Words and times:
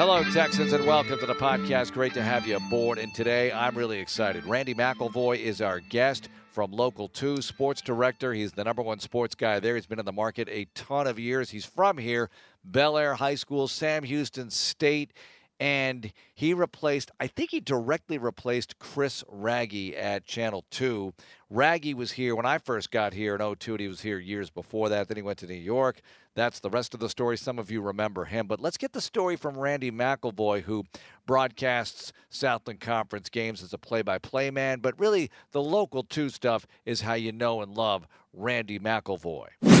Hello, 0.00 0.24
Texans, 0.24 0.72
and 0.72 0.86
welcome 0.86 1.18
to 1.18 1.26
the 1.26 1.34
podcast. 1.34 1.92
Great 1.92 2.14
to 2.14 2.22
have 2.22 2.46
you 2.46 2.56
aboard. 2.56 2.96
And 2.96 3.14
today, 3.14 3.52
I'm 3.52 3.76
really 3.76 3.98
excited. 3.98 4.46
Randy 4.46 4.74
McIlvoy 4.74 5.36
is 5.36 5.60
our 5.60 5.80
guest 5.80 6.30
from 6.48 6.72
Local 6.72 7.06
2, 7.06 7.42
sports 7.42 7.82
director. 7.82 8.32
He's 8.32 8.52
the 8.52 8.64
number 8.64 8.80
one 8.80 8.98
sports 8.98 9.34
guy 9.34 9.60
there. 9.60 9.74
He's 9.74 9.84
been 9.84 9.98
in 9.98 10.06
the 10.06 10.10
market 10.10 10.48
a 10.50 10.64
ton 10.74 11.06
of 11.06 11.18
years. 11.18 11.50
He's 11.50 11.66
from 11.66 11.98
here, 11.98 12.30
Bellaire 12.64 13.16
High 13.16 13.34
School, 13.34 13.68
Sam 13.68 14.02
Houston 14.02 14.48
State 14.48 15.12
and 15.60 16.12
he 16.34 16.54
replaced, 16.54 17.10
I 17.20 17.26
think 17.26 17.50
he 17.50 17.60
directly 17.60 18.16
replaced 18.16 18.78
Chris 18.78 19.22
Wragge 19.28 19.94
at 19.94 20.24
Channel 20.24 20.64
2. 20.70 21.12
Wragge 21.50 21.94
was 21.94 22.12
here 22.12 22.34
when 22.34 22.46
I 22.46 22.56
first 22.56 22.90
got 22.90 23.12
here 23.12 23.36
in 23.36 23.56
02, 23.56 23.72
and 23.72 23.80
he 23.80 23.88
was 23.88 24.00
here 24.00 24.18
years 24.18 24.48
before 24.48 24.88
that. 24.88 25.08
Then 25.08 25.18
he 25.18 25.22
went 25.22 25.38
to 25.40 25.46
New 25.46 25.54
York. 25.54 26.00
That's 26.34 26.60
the 26.60 26.70
rest 26.70 26.94
of 26.94 27.00
the 27.00 27.10
story. 27.10 27.36
Some 27.36 27.58
of 27.58 27.70
you 27.70 27.82
remember 27.82 28.24
him. 28.24 28.46
But 28.46 28.60
let's 28.60 28.78
get 28.78 28.92
the 28.92 29.00
story 29.02 29.36
from 29.36 29.58
Randy 29.58 29.90
McIlvoy, 29.90 30.62
who 30.62 30.84
broadcasts 31.26 32.12
Southland 32.30 32.80
Conference 32.80 33.28
games 33.28 33.62
as 33.62 33.74
a 33.74 33.78
play 33.78 34.00
by 34.00 34.16
play 34.16 34.50
man. 34.50 34.80
But 34.80 34.98
really, 34.98 35.30
the 35.52 35.62
local 35.62 36.04
2 36.04 36.30
stuff 36.30 36.66
is 36.86 37.02
how 37.02 37.14
you 37.14 37.32
know 37.32 37.60
and 37.60 37.76
love 37.76 38.06
Randy 38.32 38.78
McIlvoy. 38.78 39.79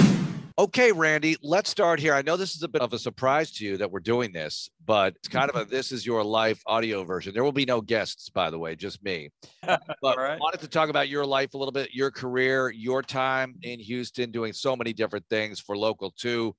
Okay, 0.60 0.92
Randy, 0.92 1.38
let's 1.40 1.70
start 1.70 1.98
here. 1.98 2.12
I 2.12 2.20
know 2.20 2.36
this 2.36 2.54
is 2.54 2.62
a 2.62 2.68
bit 2.68 2.82
of 2.82 2.92
a 2.92 2.98
surprise 2.98 3.50
to 3.52 3.64
you 3.64 3.78
that 3.78 3.90
we're 3.90 3.98
doing 3.98 4.30
this, 4.30 4.68
but 4.84 5.14
it's 5.16 5.26
kind 5.26 5.48
of 5.48 5.56
a 5.56 5.64
this 5.70 5.90
is 5.90 6.04
your 6.04 6.22
life 6.22 6.62
audio 6.66 7.02
version. 7.02 7.32
There 7.32 7.42
will 7.42 7.50
be 7.50 7.64
no 7.64 7.80
guests, 7.80 8.28
by 8.28 8.50
the 8.50 8.58
way, 8.58 8.76
just 8.76 9.02
me. 9.02 9.30
But 10.02 10.18
right. 10.18 10.38
wanted 10.38 10.60
to 10.60 10.68
talk 10.68 10.90
about 10.90 11.08
your 11.08 11.24
life 11.24 11.54
a 11.54 11.56
little 11.56 11.72
bit, 11.72 11.94
your 11.94 12.10
career, 12.10 12.68
your 12.68 13.00
time 13.02 13.54
in 13.62 13.80
Houston, 13.80 14.30
doing 14.30 14.52
so 14.52 14.76
many 14.76 14.92
different 14.92 15.24
things 15.30 15.60
for 15.60 15.78
local 15.78 16.10
two. 16.10 16.54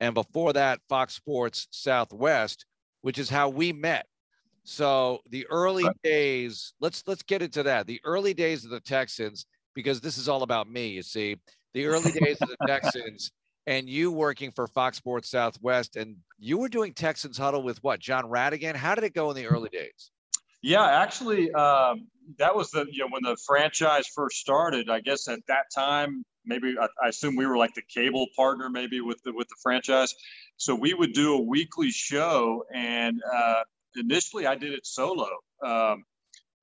And 0.00 0.14
before 0.14 0.54
that, 0.54 0.80
Fox 0.88 1.14
Sports 1.14 1.68
Southwest, 1.72 2.64
which 3.02 3.18
is 3.18 3.28
how 3.28 3.50
we 3.50 3.70
met. 3.70 4.06
So 4.64 5.20
the 5.28 5.46
early 5.50 5.84
days, 6.02 6.72
let's 6.80 7.02
let's 7.06 7.22
get 7.22 7.42
into 7.42 7.64
that. 7.64 7.86
The 7.86 8.00
early 8.02 8.32
days 8.32 8.64
of 8.64 8.70
the 8.70 8.80
Texans, 8.80 9.44
because 9.74 10.00
this 10.00 10.16
is 10.16 10.26
all 10.26 10.42
about 10.42 10.70
me, 10.70 10.88
you 10.88 11.02
see. 11.02 11.36
The 11.74 11.84
early 11.84 12.12
days 12.12 12.38
of 12.40 12.48
the 12.48 12.56
Texans 12.66 13.30
and 13.66 13.88
you 13.88 14.10
working 14.10 14.50
for 14.50 14.66
Fox 14.66 14.96
Sports 14.96 15.30
Southwest, 15.30 15.96
and 15.96 16.16
you 16.38 16.58
were 16.58 16.68
doing 16.68 16.92
Texans 16.92 17.38
Huddle 17.38 17.62
with 17.62 17.82
what, 17.82 18.00
John 18.00 18.24
Rhattigan? 18.24 18.74
How 18.74 18.94
did 18.94 19.04
it 19.04 19.14
go 19.14 19.30
in 19.30 19.36
the 19.36 19.46
early 19.46 19.68
days? 19.68 20.10
Yeah, 20.62 20.84
actually, 20.84 21.52
um, 21.52 22.06
that 22.38 22.54
was 22.54 22.70
the 22.70 22.86
you 22.90 23.00
know 23.00 23.08
when 23.10 23.22
the 23.22 23.36
franchise 23.46 24.06
first 24.14 24.36
started. 24.38 24.88
I 24.88 25.00
guess 25.00 25.28
at 25.28 25.40
that 25.48 25.64
time, 25.74 26.24
maybe 26.44 26.74
I, 26.80 26.86
I, 27.04 27.08
assume 27.08 27.34
we 27.36 27.46
were 27.46 27.56
like 27.56 27.74
the 27.74 27.82
cable 27.92 28.26
partner, 28.36 28.70
maybe 28.70 29.00
with 29.00 29.20
the 29.24 29.32
with 29.32 29.48
the 29.48 29.56
franchise. 29.62 30.14
So 30.56 30.74
we 30.74 30.94
would 30.94 31.12
do 31.12 31.34
a 31.34 31.40
weekly 31.40 31.90
show, 31.90 32.64
and 32.72 33.20
uh, 33.34 33.62
initially 33.96 34.46
I 34.46 34.54
did 34.54 34.72
it 34.72 34.86
solo. 34.86 35.28
Um, 35.64 36.04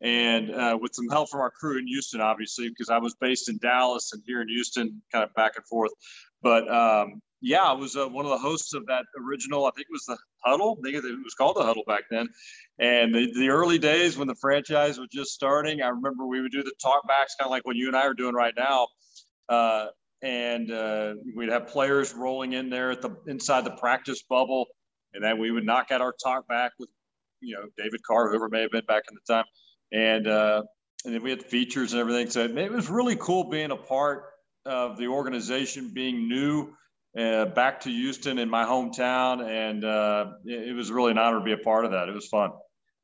and 0.01 0.51
uh, 0.51 0.77
with 0.81 0.95
some 0.95 1.09
help 1.09 1.29
from 1.29 1.41
our 1.41 1.51
crew 1.51 1.77
in 1.77 1.85
Houston, 1.87 2.21
obviously, 2.21 2.69
because 2.69 2.89
I 2.89 2.97
was 2.99 3.15
based 3.19 3.49
in 3.49 3.57
Dallas 3.57 4.13
and 4.13 4.23
here 4.25 4.41
in 4.41 4.47
Houston, 4.47 5.01
kind 5.11 5.25
of 5.25 5.33
back 5.33 5.53
and 5.57 5.65
forth. 5.65 5.91
But 6.41 6.69
um, 6.73 7.21
yeah, 7.41 7.63
I 7.63 7.73
was 7.73 7.95
uh, 7.95 8.07
one 8.07 8.25
of 8.25 8.31
the 8.31 8.37
hosts 8.37 8.73
of 8.73 8.85
that 8.87 9.05
original. 9.17 9.65
I 9.65 9.71
think 9.71 9.87
it 9.89 9.93
was 9.93 10.05
the 10.05 10.17
Huddle. 10.43 10.77
I 10.79 10.91
think 10.91 11.03
it 11.03 11.03
was 11.23 11.33
called 11.35 11.55
the 11.55 11.63
Huddle 11.63 11.83
back 11.87 12.03
then. 12.11 12.27
And 12.79 13.13
the, 13.13 13.31
the 13.33 13.49
early 13.49 13.77
days 13.77 14.17
when 14.17 14.27
the 14.27 14.35
franchise 14.35 14.97
was 14.97 15.07
just 15.11 15.31
starting, 15.31 15.81
I 15.81 15.89
remember 15.89 16.27
we 16.27 16.41
would 16.41 16.51
do 16.51 16.63
the 16.63 16.73
talkbacks, 16.83 17.37
kind 17.37 17.45
of 17.45 17.51
like 17.51 17.65
what 17.65 17.75
you 17.75 17.87
and 17.87 17.95
I 17.95 18.05
are 18.05 18.13
doing 18.13 18.35
right 18.35 18.53
now. 18.57 18.87
Uh, 19.47 19.87
and 20.21 20.71
uh, 20.71 21.13
we'd 21.35 21.49
have 21.49 21.67
players 21.67 22.13
rolling 22.13 22.53
in 22.53 22.69
there 22.69 22.91
at 22.91 23.01
the 23.01 23.15
inside 23.27 23.63
the 23.63 23.71
practice 23.71 24.23
bubble, 24.29 24.67
and 25.13 25.23
then 25.23 25.39
we 25.39 25.49
would 25.49 25.65
knock 25.65 25.91
out 25.91 26.01
our 26.01 26.13
talk 26.21 26.45
back 26.47 26.73
with, 26.77 26.89
you 27.39 27.55
know, 27.55 27.63
David 27.77 28.01
Carr, 28.05 28.29
whoever 28.29 28.49
may 28.49 28.61
have 28.61 28.71
been 28.71 28.85
back 28.85 29.03
in 29.09 29.15
the 29.15 29.33
time, 29.33 29.45
and 29.93 30.27
uh, 30.27 30.63
and 31.05 31.13
then 31.13 31.23
we 31.23 31.29
had 31.29 31.41
features 31.41 31.93
and 31.93 32.01
everything. 32.01 32.29
So 32.29 32.43
it 32.43 32.71
was 32.71 32.89
really 32.89 33.15
cool 33.15 33.49
being 33.49 33.71
a 33.71 33.77
part 33.77 34.25
of 34.65 34.97
the 34.97 35.07
organization 35.07 35.91
being 35.93 36.27
new 36.27 36.73
uh, 37.17 37.45
back 37.45 37.81
to 37.81 37.89
Houston 37.89 38.37
in 38.37 38.49
my 38.49 38.63
hometown, 38.63 39.43
and 39.47 39.83
uh, 39.83 40.31
it, 40.45 40.69
it 40.69 40.73
was 40.73 40.91
really 40.91 41.11
an 41.11 41.17
honor 41.17 41.39
to 41.39 41.43
be 41.43 41.53
a 41.53 41.57
part 41.57 41.85
of 41.85 41.91
that. 41.91 42.07
It 42.07 42.13
was 42.13 42.27
fun. 42.27 42.51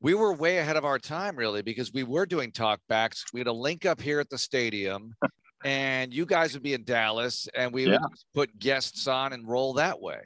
We 0.00 0.14
were 0.14 0.32
way 0.32 0.58
ahead 0.58 0.76
of 0.76 0.84
our 0.84 0.98
time, 0.98 1.36
really, 1.36 1.62
because 1.62 1.92
we 1.92 2.04
were 2.04 2.26
doing 2.26 2.52
talkbacks. 2.52 3.24
We 3.32 3.40
had 3.40 3.46
a 3.46 3.52
link 3.52 3.86
up 3.86 4.00
here 4.00 4.20
at 4.20 4.30
the 4.30 4.38
stadium, 4.38 5.14
and 5.64 6.12
you 6.12 6.26
guys 6.26 6.52
would 6.52 6.62
be 6.62 6.74
in 6.74 6.84
Dallas, 6.84 7.48
and 7.56 7.72
we 7.72 7.86
yeah. 7.86 7.92
would 7.92 8.00
put 8.34 8.58
guests 8.58 9.06
on 9.06 9.32
and 9.32 9.48
roll 9.48 9.74
that 9.74 10.00
way. 10.00 10.20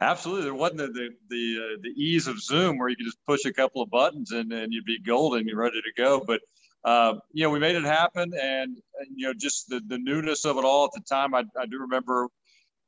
Absolutely, 0.00 0.44
there 0.44 0.54
wasn't 0.54 0.78
the 0.78 0.88
the 0.88 1.08
the, 1.28 1.56
uh, 1.62 1.78
the, 1.82 1.90
ease 1.90 2.26
of 2.26 2.42
Zoom 2.42 2.76
where 2.76 2.88
you 2.88 2.96
could 2.96 3.06
just 3.06 3.24
push 3.24 3.44
a 3.44 3.52
couple 3.52 3.80
of 3.80 3.88
buttons 3.88 4.32
and, 4.32 4.52
and 4.52 4.72
you'd 4.72 4.84
be 4.84 4.98
golden, 4.98 5.46
you're 5.46 5.56
ready 5.56 5.80
to 5.80 6.02
go. 6.02 6.20
But 6.26 6.40
uh, 6.84 7.14
you 7.32 7.44
know, 7.44 7.50
we 7.50 7.58
made 7.58 7.76
it 7.76 7.84
happen, 7.84 8.32
and, 8.40 8.76
you 9.14 9.26
know, 9.26 9.34
just 9.34 9.68
the 9.68 9.80
the 9.86 9.98
newness 9.98 10.44
of 10.44 10.56
it 10.58 10.64
all 10.64 10.84
at 10.84 10.92
the 10.92 11.00
time. 11.08 11.34
I, 11.34 11.44
I 11.58 11.66
do 11.66 11.78
remember, 11.78 12.28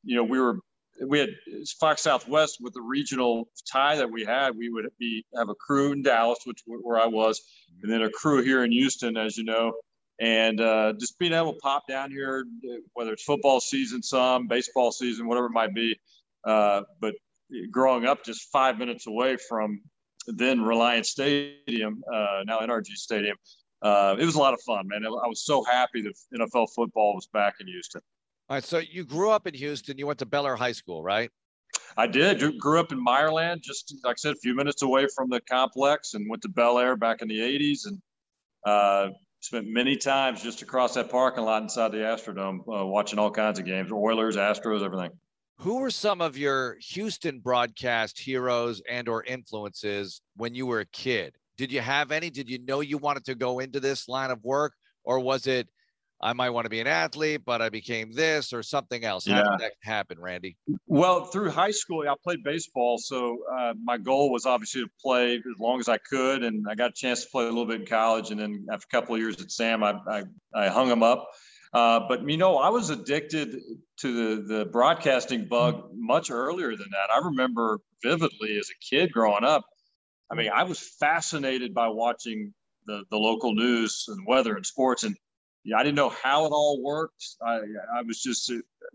you 0.03 0.15
know, 0.15 0.23
we 0.23 0.39
were 0.39 0.59
we 1.05 1.19
had 1.19 1.29
Fox 1.79 2.01
Southwest 2.03 2.57
with 2.61 2.73
the 2.73 2.81
regional 2.81 3.49
tie 3.69 3.97
that 3.97 4.09
we 4.09 4.23
had. 4.23 4.57
We 4.57 4.69
would 4.69 4.87
be 4.99 5.25
have 5.35 5.49
a 5.49 5.55
crew 5.55 5.91
in 5.91 6.03
Dallas, 6.03 6.39
which 6.45 6.61
where 6.65 6.99
I 6.99 7.07
was, 7.07 7.41
and 7.81 7.91
then 7.91 8.01
a 8.01 8.09
crew 8.09 8.43
here 8.43 8.63
in 8.63 8.71
Houston, 8.71 9.17
as 9.17 9.37
you 9.37 9.43
know, 9.43 9.73
and 10.19 10.59
uh, 10.61 10.93
just 10.99 11.17
being 11.19 11.33
able 11.33 11.53
to 11.53 11.59
pop 11.59 11.87
down 11.87 12.11
here, 12.11 12.45
whether 12.93 13.13
it's 13.13 13.23
football 13.23 13.59
season, 13.59 14.01
some 14.03 14.47
baseball 14.47 14.91
season, 14.91 15.27
whatever 15.27 15.47
it 15.47 15.53
might 15.53 15.73
be. 15.73 15.99
Uh, 16.45 16.81
but 16.99 17.15
growing 17.71 18.05
up 18.05 18.23
just 18.23 18.49
five 18.51 18.77
minutes 18.77 19.07
away 19.07 19.37
from 19.37 19.81
then 20.27 20.61
Reliant 20.61 21.05
Stadium, 21.05 22.03
uh, 22.11 22.43
now 22.45 22.59
NRG 22.59 22.87
Stadium, 22.95 23.37
uh, 23.85 24.15
it 24.17 24.25
was 24.25 24.33
a 24.33 24.39
lot 24.39 24.55
of 24.55 24.61
fun, 24.61 24.87
man. 24.87 25.05
I 25.05 25.27
was 25.27 25.45
so 25.45 25.63
happy 25.63 26.01
that 26.01 26.13
NFL 26.35 26.69
football 26.75 27.13
was 27.13 27.27
back 27.27 27.55
in 27.59 27.67
Houston. 27.67 28.01
All 28.49 28.55
right. 28.55 28.63
So 28.63 28.79
you 28.79 29.05
grew 29.05 29.29
up 29.29 29.45
in 29.45 29.53
Houston. 29.53 29.99
You 29.99 30.07
went 30.07 30.17
to 30.19 30.25
Bellaire 30.25 30.57
High 30.57 30.71
School, 30.71 31.03
right? 31.03 31.29
I 31.95 32.07
did. 32.07 32.59
Grew 32.59 32.79
up 32.79 32.91
in 32.91 33.05
Meyerland, 33.05 33.61
just 33.61 33.93
like 34.03 34.13
I 34.13 34.17
said, 34.17 34.33
a 34.33 34.39
few 34.39 34.55
minutes 34.55 34.81
away 34.81 35.05
from 35.15 35.29
the 35.29 35.39
complex, 35.41 36.15
and 36.15 36.27
went 36.27 36.41
to 36.41 36.49
Bellaire 36.49 36.95
back 36.95 37.21
in 37.21 37.27
the 37.27 37.39
'80s, 37.39 37.85
and 37.85 38.01
uh, 38.65 39.09
spent 39.39 39.67
many 39.67 39.95
times 39.95 40.41
just 40.41 40.63
across 40.63 40.95
that 40.95 41.11
parking 41.11 41.43
lot 41.43 41.61
inside 41.61 41.91
the 41.91 41.99
Astrodome, 41.99 42.61
uh, 42.67 42.85
watching 42.87 43.19
all 43.19 43.29
kinds 43.29 43.59
of 43.59 43.65
games, 43.65 43.91
Oilers, 43.91 44.35
Astros, 44.35 44.83
everything. 44.83 45.11
Who 45.59 45.77
were 45.77 45.91
some 45.91 46.21
of 46.21 46.37
your 46.37 46.77
Houston 46.79 47.39
broadcast 47.39 48.19
heroes 48.19 48.81
and/or 48.89 49.23
influences 49.23 50.21
when 50.35 50.55
you 50.55 50.65
were 50.65 50.79
a 50.79 50.85
kid? 50.85 51.35
Did 51.57 51.71
you 51.71 51.81
have 51.81 52.11
any? 52.11 52.29
Did 52.29 52.49
you 52.49 52.59
know 52.59 52.81
you 52.81 52.97
wanted 52.97 53.25
to 53.25 53.35
go 53.35 53.59
into 53.59 53.79
this 53.79 54.07
line 54.07 54.31
of 54.31 54.43
work, 54.43 54.73
or 55.03 55.19
was 55.19 55.47
it 55.47 55.67
I 56.21 56.33
might 56.33 56.49
want 56.49 56.65
to 56.65 56.69
be 56.69 56.79
an 56.79 56.87
athlete, 56.87 57.41
but 57.45 57.61
I 57.61 57.69
became 57.69 58.11
this 58.11 58.53
or 58.53 58.63
something 58.63 59.03
else? 59.03 59.27
How 59.27 59.37
yeah. 59.37 59.43
did 59.43 59.59
that 59.59 59.73
happen, 59.81 60.19
Randy? 60.19 60.57
Well, 60.87 61.25
through 61.25 61.51
high 61.51 61.71
school, 61.71 62.07
I 62.07 62.13
played 62.23 62.43
baseball, 62.43 62.97
so 62.97 63.39
uh, 63.53 63.73
my 63.83 63.97
goal 63.97 64.31
was 64.31 64.45
obviously 64.45 64.83
to 64.83 64.89
play 65.01 65.35
as 65.35 65.59
long 65.59 65.79
as 65.79 65.89
I 65.89 65.97
could, 65.97 66.43
and 66.43 66.65
I 66.69 66.75
got 66.75 66.91
a 66.91 66.93
chance 66.93 67.23
to 67.23 67.29
play 67.29 67.43
a 67.43 67.47
little 67.47 67.65
bit 67.65 67.81
in 67.81 67.87
college, 67.87 68.31
and 68.31 68.39
then 68.39 68.65
after 68.71 68.85
a 68.91 68.95
couple 68.95 69.15
of 69.15 69.21
years 69.21 69.41
at 69.41 69.51
Sam, 69.51 69.83
I 69.83 69.99
I, 70.07 70.23
I 70.53 70.67
hung 70.69 70.89
them 70.89 71.03
up. 71.03 71.29
Uh, 71.73 71.99
but 72.07 72.27
you 72.27 72.37
know, 72.37 72.57
I 72.57 72.69
was 72.69 72.89
addicted 72.89 73.57
to 73.97 74.13
the 74.13 74.55
the 74.55 74.65
broadcasting 74.65 75.47
bug 75.49 75.89
much 75.93 76.31
earlier 76.31 76.69
than 76.69 76.87
that. 76.91 77.13
I 77.13 77.25
remember 77.25 77.79
vividly 78.01 78.57
as 78.57 78.69
a 78.69 78.95
kid 78.95 79.11
growing 79.11 79.43
up 79.43 79.65
I 80.31 80.35
mean, 80.35 80.49
I 80.53 80.63
was 80.63 80.79
fascinated 80.79 81.73
by 81.73 81.87
watching 81.87 82.53
the, 82.87 83.03
the 83.11 83.17
local 83.17 83.53
news 83.53 84.05
and 84.07 84.25
weather 84.27 84.55
and 84.55 84.65
sports. 84.65 85.03
And 85.03 85.15
yeah, 85.63 85.77
I 85.77 85.83
didn't 85.83 85.95
know 85.95 86.09
how 86.09 86.45
it 86.45 86.49
all 86.49 86.81
worked. 86.83 87.23
I, 87.45 87.59
I 87.97 88.01
was 88.05 88.21
just 88.21 88.51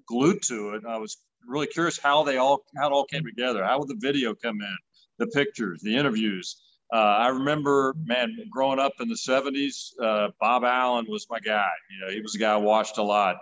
glued 0.06 0.42
to 0.42 0.74
it. 0.74 0.82
I 0.88 0.98
was 0.98 1.18
really 1.46 1.66
curious 1.66 1.98
how 1.98 2.22
they 2.22 2.36
all, 2.36 2.64
how 2.76 2.88
it 2.88 2.92
all 2.92 3.04
came 3.04 3.24
together. 3.24 3.64
How 3.64 3.78
would 3.78 3.88
the 3.88 3.98
video 3.98 4.34
come 4.34 4.60
in, 4.60 4.76
the 5.18 5.26
pictures, 5.28 5.80
the 5.82 5.96
interviews. 5.96 6.60
Uh, 6.92 6.96
I 6.96 7.28
remember, 7.28 7.94
man, 8.04 8.36
growing 8.50 8.80
up 8.80 8.94
in 9.00 9.08
the 9.08 9.14
70s, 9.14 9.92
uh, 10.02 10.30
Bob 10.40 10.64
Allen 10.64 11.06
was 11.08 11.26
my 11.30 11.38
guy. 11.38 11.70
You 11.90 12.04
know, 12.04 12.12
he 12.12 12.20
was 12.20 12.34
a 12.34 12.38
guy 12.38 12.52
I 12.52 12.56
watched 12.56 12.98
a 12.98 13.02
lot. 13.02 13.36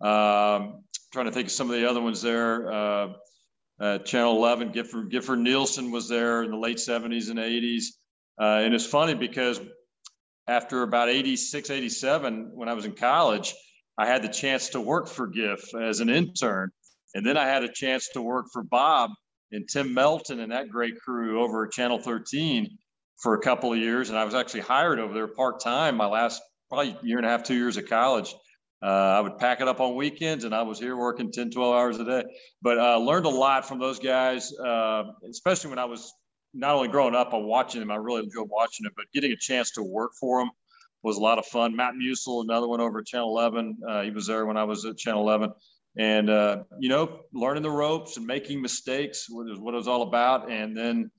Um, 0.00 0.82
trying 1.12 1.26
to 1.26 1.32
think 1.32 1.46
of 1.46 1.52
some 1.52 1.70
of 1.70 1.76
the 1.76 1.88
other 1.88 2.00
ones 2.00 2.20
there. 2.22 2.72
Uh, 2.72 3.08
uh, 3.80 3.98
Channel 3.98 4.36
11. 4.36 4.72
Gifford, 4.72 5.10
Gifford 5.10 5.38
Nielsen 5.38 5.90
was 5.90 6.08
there 6.08 6.42
in 6.42 6.50
the 6.50 6.56
late 6.56 6.78
70s 6.78 7.30
and 7.30 7.38
80s. 7.38 7.84
Uh, 8.40 8.62
and 8.64 8.74
it's 8.74 8.86
funny 8.86 9.14
because 9.14 9.60
after 10.46 10.82
about 10.82 11.08
86, 11.08 11.70
87, 11.70 12.50
when 12.54 12.68
I 12.68 12.74
was 12.74 12.84
in 12.84 12.92
college, 12.92 13.54
I 13.98 14.06
had 14.06 14.22
the 14.22 14.28
chance 14.28 14.70
to 14.70 14.80
work 14.80 15.08
for 15.08 15.26
GIF 15.26 15.74
as 15.74 16.00
an 16.00 16.08
intern. 16.08 16.70
And 17.14 17.26
then 17.26 17.36
I 17.36 17.46
had 17.46 17.64
a 17.64 17.72
chance 17.72 18.08
to 18.14 18.22
work 18.22 18.46
for 18.52 18.62
Bob 18.62 19.10
and 19.50 19.68
Tim 19.68 19.94
Melton 19.94 20.40
and 20.40 20.52
that 20.52 20.68
great 20.68 21.00
crew 21.00 21.42
over 21.42 21.66
at 21.66 21.72
Channel 21.72 21.98
13 21.98 22.78
for 23.20 23.34
a 23.34 23.40
couple 23.40 23.72
of 23.72 23.78
years. 23.78 24.08
And 24.08 24.18
I 24.18 24.24
was 24.24 24.34
actually 24.34 24.60
hired 24.60 25.00
over 25.00 25.14
there 25.14 25.26
part 25.28 25.60
time 25.60 25.96
my 25.96 26.06
last 26.06 26.40
probably 26.68 26.96
year 27.02 27.18
and 27.18 27.26
a 27.26 27.30
half, 27.30 27.42
two 27.42 27.54
years 27.54 27.76
of 27.76 27.88
college. 27.88 28.34
Uh, 28.80 28.86
I 28.86 29.20
would 29.20 29.38
pack 29.38 29.60
it 29.60 29.66
up 29.66 29.80
on 29.80 29.96
weekends 29.96 30.44
and 30.44 30.54
I 30.54 30.62
was 30.62 30.78
here 30.78 30.96
working 30.96 31.32
10, 31.32 31.50
12 31.50 31.74
hours 31.74 31.98
a 31.98 32.04
day. 32.04 32.24
But 32.62 32.78
uh, 32.78 32.98
learned 32.98 33.26
a 33.26 33.30
lot 33.30 33.66
from 33.66 33.78
those 33.78 33.98
guys, 33.98 34.52
uh, 34.56 35.04
especially 35.28 35.70
when 35.70 35.78
I 35.78 35.86
was 35.86 36.12
not 36.54 36.74
only 36.76 36.88
growing 36.88 37.14
up 37.14 37.34
on 37.34 37.44
watching 37.44 37.80
them, 37.80 37.90
I 37.90 37.96
really 37.96 38.22
enjoyed 38.22 38.48
watching 38.48 38.86
it, 38.86 38.92
but 38.96 39.06
getting 39.12 39.32
a 39.32 39.36
chance 39.36 39.72
to 39.72 39.82
work 39.82 40.12
for 40.18 40.40
them 40.40 40.50
was 41.02 41.16
a 41.16 41.20
lot 41.20 41.38
of 41.38 41.46
fun. 41.46 41.76
Matt 41.76 41.94
Musil, 41.94 42.42
another 42.42 42.68
one 42.68 42.80
over 42.80 43.00
at 43.00 43.06
Channel 43.06 43.28
11. 43.28 43.78
Uh, 43.88 44.02
he 44.02 44.10
was 44.10 44.26
there 44.26 44.46
when 44.46 44.56
I 44.56 44.64
was 44.64 44.84
at 44.84 44.96
Channel 44.96 45.22
11. 45.22 45.52
And, 45.96 46.30
uh, 46.30 46.62
you 46.78 46.88
know, 46.88 47.20
learning 47.32 47.64
the 47.64 47.70
ropes 47.70 48.16
and 48.16 48.26
making 48.26 48.62
mistakes 48.62 49.28
was 49.28 49.58
what 49.58 49.74
it 49.74 49.76
was 49.76 49.88
all 49.88 50.02
about. 50.02 50.50
And 50.50 50.76
then 50.76 51.10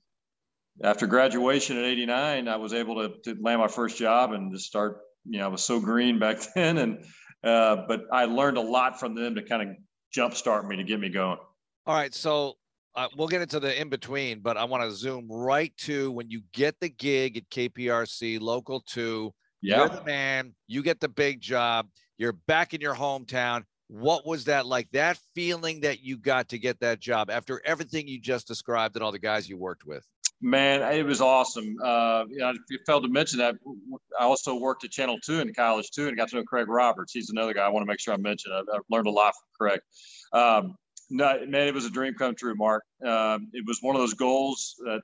after 0.82 1.06
graduation 1.06 1.76
at 1.76 1.84
89, 1.84 2.48
I 2.48 2.56
was 2.56 2.72
able 2.72 2.96
to, 2.96 3.14
to 3.24 3.42
land 3.42 3.60
my 3.60 3.68
first 3.68 3.98
job 3.98 4.32
and 4.32 4.52
just 4.52 4.66
start, 4.66 5.00
you 5.26 5.38
know, 5.38 5.44
I 5.44 5.48
was 5.48 5.62
so 5.62 5.80
green 5.80 6.18
back 6.18 6.38
then. 6.54 6.78
And, 6.78 7.04
uh, 7.42 7.84
but 7.88 8.06
I 8.12 8.24
learned 8.26 8.56
a 8.56 8.62
lot 8.62 8.98
from 8.98 9.14
them 9.14 9.34
to 9.34 9.42
kind 9.42 9.62
of 9.62 9.76
jumpstart 10.14 10.66
me 10.66 10.76
to 10.76 10.84
get 10.84 11.00
me 11.00 11.08
going. 11.08 11.38
All 11.86 11.94
right. 11.94 12.14
So 12.14 12.54
uh, 12.94 13.08
we'll 13.16 13.28
get 13.28 13.42
into 13.42 13.60
the 13.60 13.80
in 13.80 13.88
between, 13.88 14.40
but 14.40 14.56
I 14.56 14.64
want 14.64 14.82
to 14.82 14.90
zoom 14.90 15.28
right 15.30 15.72
to 15.78 16.10
when 16.12 16.30
you 16.30 16.42
get 16.52 16.74
the 16.80 16.88
gig 16.88 17.36
at 17.36 17.48
KPRC, 17.50 18.40
local 18.40 18.80
two. 18.80 19.32
Yeah. 19.62 19.78
You're 19.78 19.88
the 19.88 20.04
man. 20.04 20.54
You 20.66 20.82
get 20.82 21.00
the 21.00 21.08
big 21.08 21.40
job. 21.40 21.88
You're 22.18 22.32
back 22.32 22.74
in 22.74 22.80
your 22.80 22.94
hometown. 22.94 23.62
What 23.90 24.24
was 24.24 24.44
that 24.44 24.66
like? 24.66 24.88
That 24.92 25.18
feeling 25.34 25.80
that 25.80 26.00
you 26.00 26.16
got 26.16 26.50
to 26.50 26.58
get 26.58 26.78
that 26.78 27.00
job 27.00 27.28
after 27.28 27.60
everything 27.64 28.06
you 28.06 28.20
just 28.20 28.46
described 28.46 28.94
and 28.94 29.02
all 29.02 29.10
the 29.10 29.18
guys 29.18 29.48
you 29.48 29.56
worked 29.56 29.84
with? 29.84 30.06
Man, 30.40 30.80
it 30.94 31.04
was 31.04 31.20
awesome. 31.20 31.76
Uh, 31.82 32.24
you 32.30 32.38
know, 32.38 32.50
I 32.50 32.54
failed 32.86 33.02
to 33.02 33.08
mention 33.08 33.40
that 33.40 33.56
I 34.18 34.24
also 34.24 34.54
worked 34.54 34.84
at 34.84 34.92
Channel 34.92 35.18
2 35.24 35.40
in 35.40 35.52
college 35.52 35.90
too 35.90 36.06
and 36.06 36.16
got 36.16 36.28
to 36.28 36.36
know 36.36 36.44
Craig 36.44 36.68
Roberts. 36.68 37.12
He's 37.12 37.30
another 37.30 37.52
guy 37.52 37.62
I 37.66 37.68
want 37.68 37.82
to 37.82 37.86
make 37.88 37.98
sure 37.98 38.14
I 38.14 38.16
mention. 38.16 38.52
I've, 38.52 38.64
I've 38.72 38.82
learned 38.90 39.08
a 39.08 39.10
lot 39.10 39.34
from 39.34 39.68
Craig. 39.68 39.80
Um, 40.32 40.76
no, 41.10 41.44
man, 41.48 41.66
it 41.66 41.74
was 41.74 41.84
a 41.84 41.90
dream 41.90 42.14
come 42.14 42.36
true, 42.36 42.54
Mark. 42.54 42.84
Um, 43.04 43.48
it 43.52 43.64
was 43.66 43.78
one 43.80 43.96
of 43.96 44.00
those 44.00 44.14
goals 44.14 44.76
that 44.84 45.00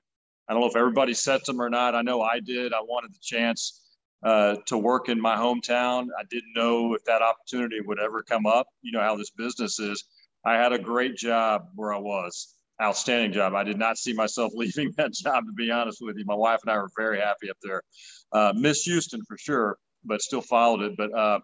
I 0.49 0.53
don't 0.53 0.63
know 0.63 0.69
if 0.69 0.77
everybody 0.77 1.13
sets 1.13 1.49
them 1.49 1.61
or 1.61 1.69
not. 1.69 1.97
I 1.97 2.03
know 2.03 2.23
I 2.23 2.39
did. 2.39 2.73
I 2.73 2.81
wanted 2.83 3.13
the 3.13 3.19
chance 3.21 3.83
uh, 4.23 4.57
to 4.67 4.79
work 4.79 5.09
in 5.09 5.21
my 5.21 5.37
hometown. 5.37 6.07
I 6.19 6.25
didn't 6.31 6.53
know 6.55 6.95
if 6.95 7.05
that 7.05 7.23
opportunity 7.23 7.81
would 7.81 8.01
ever 8.01 8.23
come 8.23 8.47
up. 8.47 8.67
You 8.83 8.93
know 8.93 9.01
how 9.01 9.17
this 9.17 9.31
business 9.31 9.79
is. 9.79 10.05
I 10.45 10.55
had 10.55 10.73
a 10.73 10.79
great 10.79 11.17
job 11.17 11.63
where 11.75 11.93
I 11.93 11.99
was, 11.99 12.55
outstanding 12.81 13.33
job. 13.33 13.55
I 13.55 13.65
did 13.65 13.79
not 13.79 13.99
see 13.99 14.13
myself 14.13 14.53
leaving 14.57 14.93
that 14.97 15.13
job, 15.13 15.45
to 15.47 15.53
be 15.53 15.71
honest 15.71 15.99
with 16.01 16.17
you. 16.17 16.25
My 16.27 16.35
wife 16.35 16.61
and 16.63 16.71
I 16.71 16.77
were 16.79 16.91
very 16.97 17.21
happy 17.21 17.51
up 17.51 17.57
there. 17.63 17.83
Uh, 18.33 18.53
Miss 18.55 18.83
Houston 18.83 19.23
for 19.27 19.37
sure, 19.39 19.77
but 20.05 20.23
still 20.23 20.43
followed 20.43 20.83
it. 20.83 20.97
But 20.97 21.17
uh, 21.17 21.41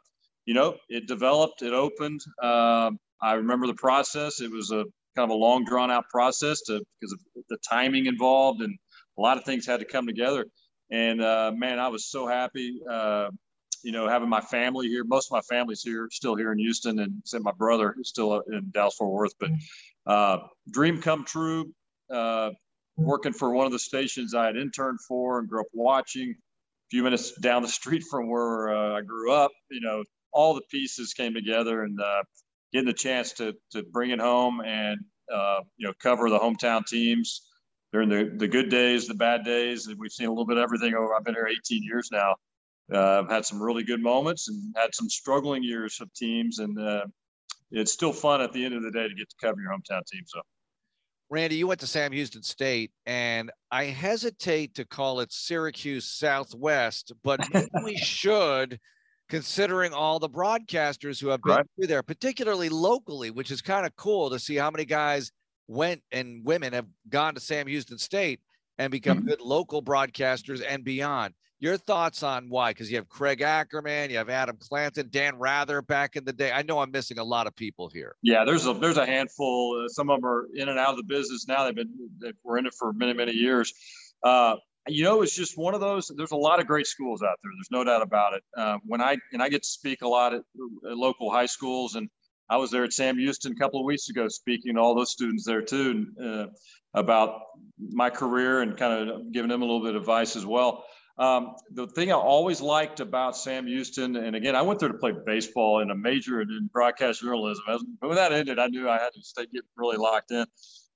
you 0.46 0.54
know, 0.54 0.76
it 0.88 1.06
developed, 1.06 1.62
it 1.62 1.72
opened. 1.72 2.20
Um, 2.42 2.98
I 3.20 3.34
remember 3.34 3.66
the 3.66 3.75
process. 3.75 4.40
It 4.40 4.50
was 4.50 4.70
a 4.72 4.84
kind 5.14 5.30
of 5.30 5.30
a 5.30 5.34
long, 5.34 5.64
drawn 5.64 5.90
out 5.90 6.04
process 6.08 6.62
to 6.62 6.82
because 7.00 7.12
of 7.12 7.20
the 7.48 7.58
timing 7.68 8.06
involved, 8.06 8.62
and 8.62 8.76
a 9.18 9.20
lot 9.20 9.36
of 9.36 9.44
things 9.44 9.66
had 9.66 9.80
to 9.80 9.86
come 9.86 10.06
together. 10.06 10.46
And 10.92 11.22
uh, 11.22 11.52
man, 11.56 11.78
I 11.78 11.88
was 11.88 12.04
so 12.04 12.26
happy. 12.26 12.80
Uh, 12.88 13.30
you 13.82 13.92
know, 13.92 14.06
having 14.06 14.28
my 14.28 14.42
family 14.42 14.88
here. 14.88 15.04
Most 15.04 15.28
of 15.28 15.32
my 15.32 15.40
family's 15.40 15.82
here, 15.82 16.08
still 16.12 16.36
here 16.36 16.52
in 16.52 16.58
Houston, 16.58 16.98
and 17.00 17.22
my 17.40 17.50
brother 17.50 17.96
is 17.98 18.10
still 18.10 18.40
in 18.40 18.70
Dallas 18.72 18.94
Fort 18.94 19.10
Worth. 19.10 19.32
But 19.40 19.50
uh, 20.06 20.38
dream 20.70 21.00
come 21.00 21.24
true. 21.24 21.72
Uh, 22.12 22.50
working 22.96 23.32
for 23.32 23.52
one 23.52 23.64
of 23.64 23.72
the 23.72 23.78
stations 23.78 24.34
I 24.34 24.44
had 24.46 24.56
interned 24.56 25.00
for 25.08 25.38
and 25.38 25.48
grew 25.48 25.62
up 25.62 25.66
watching. 25.72 26.30
A 26.30 26.90
few 26.90 27.02
minutes 27.02 27.32
down 27.40 27.62
the 27.62 27.68
street 27.68 28.04
from 28.10 28.28
where 28.28 28.68
uh, 28.68 28.98
I 28.98 29.00
grew 29.00 29.32
up, 29.32 29.50
you 29.70 29.80
know, 29.80 30.04
all 30.30 30.52
the 30.54 30.62
pieces 30.70 31.14
came 31.14 31.32
together, 31.32 31.84
and 31.84 31.98
uh, 31.98 32.22
getting 32.70 32.86
the 32.86 32.92
chance 32.92 33.32
to 33.34 33.54
to 33.70 33.82
bring 33.82 34.10
it 34.10 34.20
home 34.20 34.60
and 34.60 35.00
you 35.78 35.88
know 35.88 35.94
cover 36.02 36.28
the 36.28 36.38
hometown 36.38 36.86
teams 36.86 37.48
during 37.92 38.08
the 38.08 38.32
the 38.36 38.48
good 38.48 38.68
days, 38.68 39.06
the 39.06 39.14
bad 39.14 39.44
days. 39.44 39.86
And 39.86 39.98
we've 39.98 40.12
seen 40.12 40.26
a 40.26 40.30
little 40.30 40.46
bit 40.46 40.56
of 40.56 40.62
everything 40.62 40.94
over. 40.94 41.14
I've 41.14 41.24
been 41.24 41.34
here 41.34 41.48
18 41.48 41.82
years 41.82 42.08
now. 42.10 42.34
Uh, 42.92 43.20
I've 43.20 43.30
had 43.30 43.46
some 43.46 43.62
really 43.62 43.84
good 43.84 44.02
moments 44.02 44.48
and 44.48 44.74
had 44.76 44.94
some 44.94 45.08
struggling 45.08 45.62
years 45.62 46.00
of 46.00 46.12
teams, 46.14 46.58
and 46.58 46.78
uh, 46.78 47.04
it's 47.70 47.92
still 47.92 48.12
fun 48.12 48.40
at 48.40 48.52
the 48.52 48.64
end 48.64 48.74
of 48.74 48.82
the 48.82 48.90
day 48.90 49.08
to 49.08 49.14
get 49.14 49.28
to 49.30 49.36
cover 49.40 49.60
your 49.60 49.70
hometown 49.70 50.04
team. 50.06 50.22
So. 50.26 50.40
Randy, 51.30 51.56
you 51.56 51.66
went 51.66 51.80
to 51.80 51.86
Sam 51.86 52.12
Houston 52.12 52.42
State, 52.42 52.90
and 53.06 53.50
I 53.70 53.84
hesitate 53.84 54.74
to 54.74 54.84
call 54.84 55.20
it 55.20 55.32
Syracuse 55.32 56.04
Southwest, 56.04 57.12
but 57.22 57.40
we 57.84 57.96
should 57.96 58.78
considering 59.30 59.94
all 59.94 60.18
the 60.18 60.28
broadcasters 60.28 61.18
who 61.18 61.28
have 61.28 61.40
been 61.40 61.56
right. 61.56 61.66
through 61.74 61.86
there, 61.86 62.02
particularly 62.02 62.68
locally, 62.68 63.30
which 63.30 63.50
is 63.50 63.62
kind 63.62 63.86
of 63.86 63.96
cool 63.96 64.28
to 64.28 64.38
see 64.38 64.56
how 64.56 64.70
many 64.70 64.84
guys 64.84 65.32
went 65.72 66.02
and 66.12 66.44
women 66.44 66.72
have 66.72 66.86
gone 67.08 67.34
to 67.34 67.40
Sam 67.40 67.66
Houston 67.66 67.98
State 67.98 68.40
and 68.78 68.90
become 68.90 69.19
mm-hmm. 69.19 69.28
good 69.28 69.40
local 69.40 69.82
broadcasters 69.82 70.62
and 70.66 70.84
beyond. 70.84 71.34
Your 71.60 71.76
thoughts 71.76 72.24
on 72.24 72.48
why? 72.48 72.70
Because 72.70 72.90
you 72.90 72.96
have 72.96 73.08
Craig 73.08 73.40
Ackerman, 73.40 74.10
you 74.10 74.16
have 74.16 74.28
Adam 74.28 74.56
Clanton, 74.58 75.08
Dan 75.10 75.38
Rather 75.38 75.80
back 75.80 76.16
in 76.16 76.24
the 76.24 76.32
day. 76.32 76.50
I 76.50 76.62
know 76.62 76.80
I'm 76.80 76.90
missing 76.90 77.19
a 77.19 77.24
lot 77.24 77.46
of 77.46 77.54
people 77.54 77.88
here. 77.88 78.16
Yeah, 78.20 78.44
there's 78.44 78.66
a 78.66 78.74
there's 78.74 78.96
a 78.96 79.06
handful. 79.06 79.80
Uh, 79.84 79.88
some 79.88 80.10
of 80.10 80.20
them 80.20 80.28
are 80.28 80.48
in 80.56 80.69
and 80.69 80.76
out 80.76 80.90
of 80.90 80.96
the 80.96 81.04
business 81.04 81.46
now. 81.46 81.64
They've 81.64 81.75
been 81.75 81.94
they 82.20 82.32
were 82.42 82.58
in 82.58 82.66
it 82.66 82.75
for 82.76 82.92
many 82.92 83.12
many 83.12 83.32
years. 83.32 83.72
Uh, 84.25 84.56
you 84.88 85.04
know, 85.04 85.22
it's 85.22 85.36
just 85.36 85.56
one 85.56 85.75
of 85.75 85.80
those. 85.80 86.10
There's 86.16 86.32
a 86.32 86.36
lot 86.36 86.58
of 86.58 86.66
great 86.66 86.88
schools 86.88 87.22
out 87.22 87.38
there. 87.42 87.52
There's 87.56 87.70
no 87.70 87.84
doubt 87.84 88.02
about 88.02 88.34
it. 88.34 88.42
Uh, 88.56 88.78
when 88.84 89.00
I 89.00 89.16
and 89.32 89.40
I 89.40 89.48
get 89.48 89.62
to 89.62 89.68
speak 89.68 90.02
a 90.02 90.08
lot 90.08 90.34
at, 90.34 90.42
at, 90.90 90.96
local 90.96 91.30
high 91.30 91.46
schools, 91.46 91.94
and 91.94 92.08
I 92.50 92.56
was 92.56 92.70
there 92.70 92.84
at 92.84 92.92
Sam 92.92 93.18
Houston 93.18 93.52
a 93.52 93.56
couple 93.56 93.80
of 93.80 93.86
weeks 93.86 94.08
ago, 94.08 94.28
speaking 94.28 94.74
to 94.74 94.80
all 94.80 94.94
those 94.94 95.10
students 95.10 95.44
there 95.44 95.62
too, 95.62 96.06
uh, 96.22 96.46
about 96.94 97.40
my 97.90 98.10
career 98.10 98.60
and 98.60 98.76
kind 98.76 99.10
of 99.10 99.32
giving 99.32 99.48
them 99.48 99.62
a 99.62 99.64
little 99.64 99.82
bit 99.82 99.94
of 99.94 100.02
advice 100.02 100.36
as 100.36 100.44
well. 100.44 100.84
Um, 101.18 101.54
the 101.72 101.86
thing 101.86 102.10
I 102.10 102.16
always 102.16 102.60
liked 102.60 103.00
about 103.00 103.36
Sam 103.36 103.66
Houston, 103.66 104.16
and 104.16 104.34
again, 104.34 104.56
I 104.56 104.62
went 104.62 104.80
there 104.80 104.88
to 104.88 104.98
play 104.98 105.12
baseball 105.26 105.80
in 105.80 105.90
a 105.90 105.94
major 105.94 106.40
in 106.40 106.70
broadcast 106.72 107.20
journalism. 107.20 107.64
But 108.00 108.08
when 108.08 108.16
that 108.16 108.32
ended, 108.32 108.58
I 108.58 108.66
knew 108.68 108.88
I 108.88 108.98
had 108.98 109.12
to 109.14 109.22
stay 109.22 109.46
get 109.52 109.62
really 109.76 109.98
locked 109.98 110.30
in. 110.30 110.46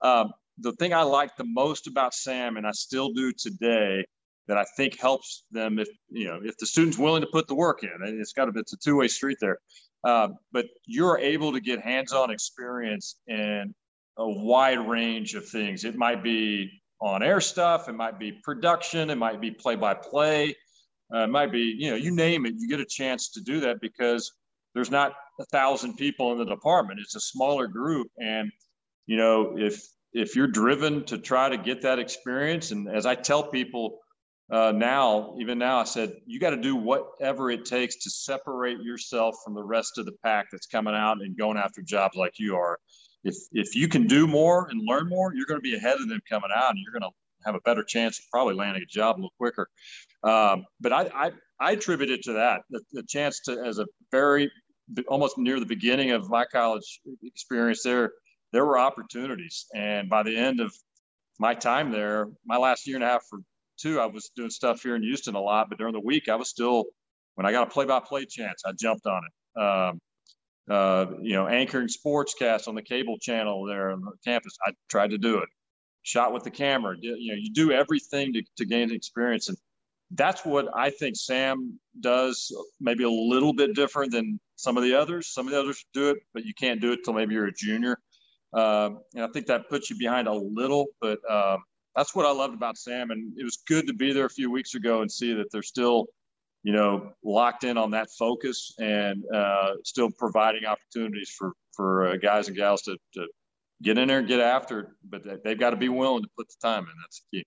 Um, 0.01 0.33
the 0.59 0.73
thing 0.73 0.95
I 0.95 1.03
liked 1.03 1.37
the 1.37 1.45
most 1.45 1.87
about 1.87 2.15
Sam, 2.15 2.57
and 2.57 2.67
I 2.67 2.73
still 2.73 3.13
do 3.13 3.33
today, 3.33 4.07
that 4.49 4.57
I 4.57 4.65
think 4.77 4.99
helps 4.99 5.45
them 5.51 5.79
if 5.79 5.89
you 6.09 6.27
know 6.27 6.41
if 6.43 6.57
the 6.59 6.67
student's 6.67 6.99
willing 6.99 7.23
to 7.23 7.29
put 7.33 7.49
the 7.49 7.55
work 7.55 7.83
in. 7.83 7.91
And 7.91 8.21
it's 8.21 8.33
got 8.33 8.47
to 8.47 8.59
it's 8.59 8.73
a 8.73 8.77
two 8.79 8.97
way 8.97 9.09
street 9.09 9.39
there. 9.41 9.59
Uh, 10.07 10.29
but 10.53 10.67
you're 10.85 11.19
able 11.19 11.53
to 11.53 11.61
get 11.61 11.81
hands 11.81 12.13
on 12.13 12.31
experience 12.31 13.17
in 13.27 13.75
a 14.19 14.29
wide 14.29 14.79
range 14.89 15.35
of 15.35 15.49
things. 15.49 15.83
It 15.85 15.97
might 15.97 16.23
be 16.23 16.71
on 17.01 17.25
air 17.25 17.41
stuff, 17.41 17.89
it 17.89 17.95
might 17.95 18.17
be 18.17 18.31
production, 18.45 19.11
it 19.11 19.17
might 19.17 19.41
be 19.41 19.51
play 19.51 19.75
by 19.75 19.95
play, 19.95 20.55
it 21.11 21.29
might 21.29 21.51
be 21.51 21.75
you 21.77 21.91
know 21.91 21.97
you 21.97 22.13
name 22.13 22.47
it. 22.47 22.55
You 22.57 22.69
get 22.69 22.79
a 22.79 22.87
chance 22.87 23.33
to 23.33 23.41
do 23.41 23.59
that 23.61 23.81
because 23.81 24.33
there's 24.75 24.93
not 24.93 25.15
a 25.41 25.45
thousand 25.47 25.97
people 25.97 26.31
in 26.31 26.39
the 26.39 26.45
department. 26.45 27.01
It's 27.01 27.17
a 27.17 27.21
smaller 27.21 27.67
group, 27.67 28.07
and 28.17 28.53
you 29.07 29.17
know 29.17 29.59
if 29.59 29.83
if 30.13 30.37
you're 30.37 30.47
driven 30.47 31.05
to 31.07 31.19
try 31.19 31.49
to 31.49 31.59
get 31.59 31.83
that 31.83 31.99
experience, 31.99 32.71
and 32.71 32.89
as 32.89 33.07
I 33.07 33.17
tell 33.17 33.43
people 33.43 33.99
uh, 34.51 34.73
now, 34.73 35.35
even 35.41 35.59
now, 35.59 35.79
I 35.79 35.85
said 35.85 36.15
you 36.27 36.39
got 36.39 36.51
to 36.51 36.57
do 36.57 36.77
whatever 36.77 37.51
it 37.51 37.65
takes 37.65 37.97
to 38.05 38.11
separate 38.11 38.81
yourself 38.81 39.37
from 39.45 39.55
the 39.55 39.63
rest 39.63 39.99
of 39.99 40.07
the 40.07 40.13
pack 40.23 40.47
that's 40.53 40.67
coming 40.67 40.95
out 40.95 41.21
and 41.21 41.37
going 41.37 41.57
after 41.57 41.83
jobs 41.83 42.17
like 42.17 42.35
you 42.39 42.57
are. 42.57 42.79
If 43.25 43.37
if 43.53 43.75
you 43.75 43.89
can 43.89 44.07
do 44.07 44.27
more 44.27 44.69
and 44.69 44.81
learn 44.87 45.09
more, 45.09 45.35
you're 45.35 45.47
going 45.47 45.59
to 45.59 45.63
be 45.63 45.75
ahead 45.75 45.99
of 46.01 46.09
them 46.09 46.21
coming 46.29 46.51
out, 46.55 46.71
and 46.71 46.79
you're 46.79 46.99
going 46.99 47.11
to 47.11 47.17
have 47.45 47.57
a 47.57 47.61
better 47.61 47.83
chance 47.83 48.19
of 48.19 48.25
probably 48.31 48.55
landing 48.55 48.83
a 48.83 48.87
job 48.87 49.17
a 49.17 49.19
little 49.19 49.33
quicker. 49.37 49.69
Um, 50.23 50.65
but 50.81 50.93
I, 50.93 51.11
I, 51.15 51.33
I 51.59 51.73
attribute 51.73 52.11
it 52.11 52.23
to 52.25 52.35
that 52.35 52.63
the, 52.71 52.81
the 52.93 53.03
chance 53.03 53.41
to 53.47 53.61
as 53.65 53.79
a 53.79 53.87
very 54.13 54.51
almost 55.09 55.39
near 55.39 55.59
the 55.59 55.67
beginning 55.67 56.13
of 56.13 56.29
my 56.31 56.45
college 56.45 57.01
experience 57.25 57.83
there 57.83 58.13
there 58.53 58.65
were 58.65 58.79
opportunities. 58.79 59.67
And 59.75 60.09
by 60.09 60.23
the 60.23 60.37
end 60.37 60.61
of 60.61 60.73
my 61.39 61.55
time 61.55 61.91
there, 61.93 62.29
my 62.45 62.57
last 62.57 62.87
year 62.87 62.97
and 62.97 63.05
a 63.05 63.09
half 63.09 63.25
for 63.29 63.41
two, 63.81 64.01
I 64.01 64.07
was 64.07 64.31
doing 64.37 64.51
stuff 64.51 64.83
here 64.83 64.97
in 64.97 65.03
Houston 65.03 65.35
a 65.35 65.41
lot, 65.41 65.69
but 65.69 65.79
during 65.79 65.95
the 65.95 66.01
week, 66.01 66.29
I 66.29 66.37
was 66.37 66.49
still, 66.49 66.85
when 67.35 67.47
I 67.47 67.53
got 67.53 67.67
a 67.67 67.71
play 67.71 67.85
by 67.85 68.01
play 68.01 68.25
chance, 68.27 68.63
I 68.65 68.73
jumped 68.73 69.07
on 69.07 69.23
it. 69.25 69.61
Um, 69.61 70.01
uh, 70.69 71.07
you 71.23 71.35
know, 71.35 71.47
anchoring 71.47 71.89
sportscast 71.89 72.67
on 72.67 72.75
the 72.75 72.83
cable 72.83 73.19
channel 73.19 73.65
there 73.65 73.91
on 73.91 74.01
the 74.01 74.13
campus, 74.25 74.57
I 74.67 74.73
tried 74.89 75.11
to 75.11 75.19
do 75.19 75.39
it. 75.39 75.49
Shot 76.03 76.33
with 76.33 76.45
the 76.45 76.51
camera, 76.51 76.97
you 77.01 77.33
know, 77.33 77.39
you 77.39 77.53
do 77.53 77.73
everything 77.73 78.33
to, 78.33 78.43
to 78.59 78.65
gain 78.65 78.93
experience. 78.93 79.49
And 79.49 79.59
that's 80.13 80.45
what 80.45 80.67
I 80.75 80.91
think 80.91 81.17
Sam 81.17 81.79
does, 82.01 82.53
maybe 82.81 83.05
a 83.05 83.11
little 83.11 83.53
bit 83.53 83.75
different 83.75 84.13
than 84.13 84.39
some 84.57 84.77
of 84.77 84.83
the 84.83 84.95
others. 84.95 85.29
Some 85.29 85.47
of 85.47 85.53
the 85.53 85.61
others 85.61 85.85
do 85.93 86.11
it, 86.11 86.19
but 86.33 86.45
you 86.45 86.55
can't 86.55 86.81
do 86.81 86.93
it 86.93 87.01
till 87.05 87.15
maybe 87.15 87.35
you're 87.35 87.47
a 87.47 87.53
junior. 87.53 87.99
Um, 88.53 89.01
and 89.15 89.25
I 89.25 89.29
think 89.29 89.47
that 89.47 89.69
puts 89.69 89.91
you 89.91 89.99
behind 89.99 90.29
a 90.29 90.33
little, 90.33 90.87
but 91.01 91.19
um, 91.31 91.59
that's 91.97 92.15
what 92.15 92.27
I 92.27 92.31
loved 92.31 92.55
about 92.55 92.77
Sam. 92.77 93.11
And 93.11 93.33
it 93.39 93.45
was 93.45 93.59
good 93.67 93.87
to 93.87 93.95
be 93.95 94.13
there 94.13 94.27
a 94.27 94.31
few 94.31 94.51
weeks 94.51 94.75
ago 94.75 95.01
and 95.01 95.11
see 95.11 95.33
that 95.33 95.47
they're 95.51 95.63
still, 95.63 96.07
you 96.63 96.73
know, 96.73 97.13
locked 97.25 97.65
in 97.65 97.79
on 97.79 97.91
that 97.93 98.09
focus 98.19 98.75
and 98.79 99.25
uh, 99.35 99.73
still 99.83 100.11
providing 100.11 100.67
opportunities 100.67 101.35
for 101.37 101.53
for 101.73 102.07
uh, 102.09 102.17
guys 102.17 102.49
and 102.49 102.57
gals 102.57 102.83
to, 102.83 102.97
to 103.15 103.27
get 103.83 103.99
in 103.99 104.09
there 104.09 104.19
and 104.19 104.29
get 104.29 104.41
after 104.41 104.81
it. 104.81 104.87
But 105.09 105.23
they've 105.43 105.59
got 105.59 105.71
to 105.71 105.77
be 105.77 105.89
willing 105.89 106.23
to 106.23 106.29
put 106.37 106.49
the 106.49 106.57
time 106.67 106.83
in. 106.83 106.93
That's 107.03 107.23
the 107.33 107.39
key. 107.39 107.45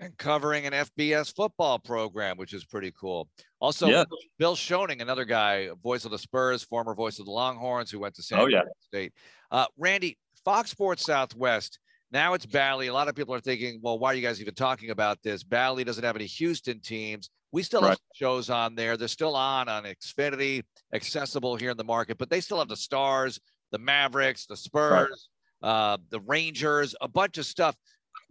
and 0.00 0.16
covering 0.16 0.66
an 0.66 0.72
FBS 0.72 1.34
football 1.34 1.78
program, 1.78 2.38
which 2.38 2.54
is 2.54 2.64
pretty 2.64 2.92
cool. 2.98 3.28
Also, 3.60 3.86
yeah. 3.88 4.04
Bill 4.38 4.56
Schoening, 4.56 5.02
another 5.02 5.26
guy, 5.26 5.68
voice 5.82 6.06
of 6.06 6.10
the 6.10 6.18
Spurs, 6.18 6.62
former 6.62 6.94
voice 6.94 7.18
of 7.18 7.26
the 7.26 7.32
Longhorns, 7.32 7.90
who 7.90 7.98
went 7.98 8.14
to 8.14 8.22
San 8.22 8.40
oh, 8.40 8.46
yeah. 8.46 8.62
State. 8.80 9.12
Uh, 9.50 9.66
Randy, 9.76 10.16
Fox 10.44 10.70
Sports 10.70 11.04
Southwest. 11.04 11.79
Now 12.12 12.34
it's 12.34 12.46
Bally. 12.46 12.88
A 12.88 12.92
lot 12.92 13.08
of 13.08 13.14
people 13.14 13.34
are 13.34 13.40
thinking, 13.40 13.80
well, 13.82 13.98
why 13.98 14.12
are 14.12 14.14
you 14.14 14.22
guys 14.22 14.40
even 14.40 14.54
talking 14.54 14.90
about 14.90 15.22
this? 15.22 15.44
Bally 15.44 15.84
doesn't 15.84 16.02
have 16.02 16.16
any 16.16 16.26
Houston 16.26 16.80
teams. 16.80 17.30
We 17.52 17.62
still 17.62 17.82
right. 17.82 17.90
have 17.90 17.98
shows 18.14 18.50
on 18.50 18.74
there. 18.74 18.96
They're 18.96 19.08
still 19.08 19.36
on 19.36 19.68
on 19.68 19.84
Xfinity, 19.84 20.62
accessible 20.94 21.56
here 21.56 21.70
in 21.70 21.76
the 21.76 21.84
market, 21.84 22.18
but 22.18 22.30
they 22.30 22.40
still 22.40 22.58
have 22.58 22.68
the 22.68 22.76
Stars, 22.76 23.40
the 23.72 23.78
Mavericks, 23.78 24.46
the 24.46 24.56
Spurs, 24.56 25.28
right. 25.62 25.68
uh, 25.68 25.98
the 26.10 26.20
Rangers, 26.20 26.94
a 27.00 27.08
bunch 27.08 27.38
of 27.38 27.46
stuff. 27.46 27.76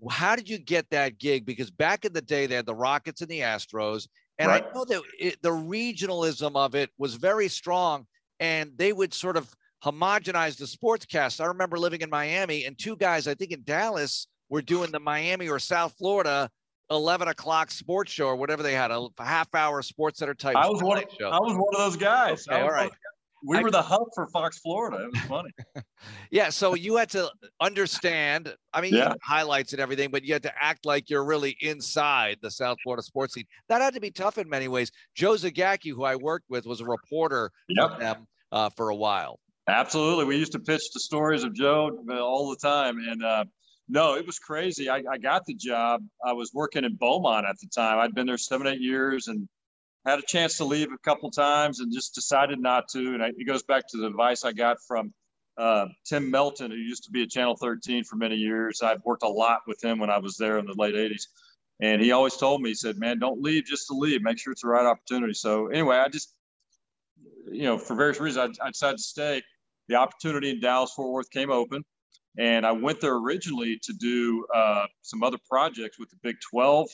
How 0.10 0.36
did 0.36 0.50
you 0.50 0.58
get 0.58 0.90
that 0.92 1.18
gig? 1.18 1.46
Because 1.46 1.72
back 1.72 2.06
in 2.06 2.14
the 2.14 2.22
day, 2.22 2.48
they 2.48 2.56
had 2.56 2.66
the 2.66 2.76
Rockets 2.76 3.22
and 3.22 3.30
the 3.30 3.42
Astros. 3.42 4.08
And 4.38 4.48
right. 4.48 4.66
I 4.66 4.74
know 4.74 4.86
that 4.86 5.02
it, 5.20 5.42
the 5.42 5.50
regionalism 5.50 6.56
of 6.56 6.76
it 6.76 6.90
was 6.98 7.16
very 7.16 7.50
strong, 7.50 8.06
and 8.40 8.72
they 8.78 8.94
would 8.94 9.14
sort 9.14 9.36
of 9.36 9.54
homogenize 9.84 10.58
the 10.58 10.66
sportscast. 10.66 11.42
I 11.42 11.46
remember 11.46 11.78
living 11.78 12.02
in 12.02 12.10
Miami, 12.10 12.66
and 12.66 12.78
two 12.78 12.96
guys, 12.96 13.28
I 13.28 13.34
think 13.34 13.52
in 13.52 13.64
Dallas, 13.64 14.28
were 14.50 14.62
doing 14.62 14.92
the 14.92 15.00
Miami 15.00 15.48
or 15.48 15.60
South 15.60 15.94
Florida 15.98 16.50
11 16.92 17.28
o'clock 17.28 17.70
sports 17.70 18.12
show 18.12 18.26
or 18.26 18.36
whatever 18.36 18.64
they 18.64 18.74
had, 18.74 18.90
a 18.90 19.08
half 19.20 19.54
hour 19.54 19.82
sports 19.82 20.20
center 20.20 20.34
type. 20.34 20.56
I 20.56 20.68
was 20.68 20.82
one. 20.82 21.04
Show. 21.20 21.30
I 21.30 21.40
was 21.40 21.54
one 21.54 21.74
of 21.74 21.92
those 21.92 21.98
guys. 21.98 22.48
Okay, 22.48 22.62
all 22.62 22.72
right 22.72 22.92
we 23.44 23.58
I, 23.58 23.62
were 23.62 23.72
the 23.72 23.82
hub 23.82 24.08
for 24.14 24.28
Fox 24.28 24.60
Florida. 24.60 25.06
It 25.06 25.12
was 25.14 25.22
funny. 25.22 25.52
yeah, 26.32 26.50
so 26.50 26.74
you 26.76 26.98
had 26.98 27.10
to 27.12 27.30
understand. 27.62 28.54
I 28.74 28.82
mean, 28.82 28.94
yeah. 28.94 29.14
highlights 29.24 29.74
and 29.74 29.82
everything, 29.82 30.12
but 30.12 30.24
you 30.24 30.34
had 30.34 30.44
to 30.44 30.54
act 30.62 30.86
like 30.86 31.10
you're 31.10 31.26
really 31.26 31.56
inside 31.62 32.38
the 32.42 32.52
South 32.52 32.78
Florida 32.84 33.04
sports 33.04 33.34
scene. 33.34 33.46
That 33.70 33.82
had 33.82 33.94
to 33.94 34.02
be 34.02 34.12
tough 34.12 34.38
in 34.38 34.50
many 34.50 34.68
ways. 34.68 34.92
Joe 35.16 35.34
Zagacki, 35.34 35.92
who 35.92 36.04
I 36.04 36.16
worked 36.16 36.50
with, 36.50 36.66
was 36.66 36.82
a 36.82 36.86
reporter 36.86 37.52
yep. 37.70 37.94
for 37.94 38.00
them 38.00 38.28
uh, 38.52 38.70
for 38.70 38.90
a 38.90 38.96
while. 38.96 39.40
Absolutely, 39.70 40.26
we 40.26 40.38
used 40.38 40.54
to 40.54 40.60
pitch 40.60 40.82
the 40.94 41.00
stories 41.00 41.44
of 41.44 41.54
Joe 41.54 41.92
uh, 42.10 42.20
all 42.20 42.50
the 42.50 42.56
time, 42.56 42.98
and 42.98 43.24
uh, 43.24 43.46
no, 43.88 44.16
it 44.16 44.26
was 44.26 44.40
crazy. 44.40 44.90
I, 44.90 45.04
I 45.10 45.18
got 45.20 45.46
the 45.46 45.54
job. 45.54 46.02
I 46.26 46.34
was 46.34 46.52
working 46.54 46.86
in 46.86 46.96
Beaumont 46.96 47.46
at 47.46 47.60
the 47.60 47.68
time. 47.68 48.00
I'd 48.00 48.16
been 48.16 48.26
there 48.26 48.40
seven, 48.40 48.66
eight 48.66 48.82
years, 48.82 49.28
and 49.28 49.48
had 50.08 50.18
a 50.18 50.24
chance 50.24 50.58
to 50.58 50.66
leave 50.66 50.92
a 50.92 50.98
couple 51.00 51.30
times 51.30 51.82
and 51.82 51.94
just 51.94 52.16
decided 52.16 52.60
not 52.60 52.88
to. 52.90 53.14
And 53.14 53.22
I, 53.22 53.28
it 53.38 53.46
goes 53.46 53.62
back 53.62 53.84
to 53.90 53.98
the 53.98 54.08
advice 54.08 54.44
I 54.44 54.54
got 54.54 54.78
from 54.88 55.14
uh, 55.56 55.86
Tim 56.04 56.32
Melton, 56.32 56.72
who 56.72 56.78
used 56.78 57.04
to 57.04 57.12
be 57.12 57.22
at 57.22 57.30
Channel 57.30 57.56
13 57.56 58.06
for 58.06 58.16
many 58.16 58.38
years. 58.38 58.82
I've 58.82 59.04
worked 59.06 59.24
a 59.24 59.30
lot 59.30 59.60
with 59.68 59.84
him 59.84 60.00
when 60.00 60.10
I 60.10 60.18
was 60.18 60.36
there 60.38 60.58
in 60.58 60.66
the 60.66 60.74
late 60.78 60.96
80s. 60.96 61.28
And 61.80 62.02
he 62.02 62.12
always 62.12 62.36
told 62.36 62.62
me, 62.62 62.70
he 62.70 62.76
said, 62.76 62.98
man, 62.98 63.20
don't 63.20 63.42
leave 63.42 63.66
just 63.66 63.88
to 63.88 63.94
leave. 63.94 64.24
Make 64.24 64.40
sure 64.40 64.52
it's 64.52 64.64
the 64.64 64.68
right 64.68 64.86
opportunity. 64.86 65.34
So 65.34 65.68
anyway, 65.68 65.98
I 65.98 66.10
just, 66.10 66.34
you 67.52 67.64
know, 67.64 67.78
for 67.78 67.96
various 67.96 68.20
reasons, 68.20 68.58
I, 68.60 68.66
I 68.66 68.70
decided 68.72 68.98
to 68.98 69.04
stay. 69.04 69.42
The 69.90 69.96
opportunity 69.96 70.50
in 70.52 70.62
Dallas 70.62 70.94
Fort 70.96 71.12
Worth 71.12 71.30
came 71.32 71.52
open. 71.52 71.84
And 72.38 72.66
I 72.66 72.72
went 72.72 73.02
there 73.02 73.16
originally 73.16 73.80
to 73.84 73.94
do 74.00 74.46
uh, 74.56 74.86
some 75.02 75.24
other 75.24 75.38
projects 75.50 76.00
with 76.00 76.10
the 76.10 76.16
Big 76.24 76.38
12 76.52 76.88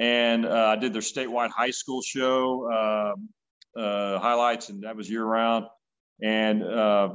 and 0.00 0.46
uh, 0.46 0.74
I 0.74 0.76
did 0.76 0.94
their 0.94 1.02
statewide 1.02 1.50
high 1.50 1.70
school 1.70 2.00
show 2.00 2.70
um, 2.72 3.28
uh, 3.76 4.18
highlights, 4.18 4.70
and 4.70 4.82
that 4.82 4.96
was 4.96 5.10
year 5.10 5.24
round. 5.24 5.66
And 6.22 6.62
uh, 6.62 7.10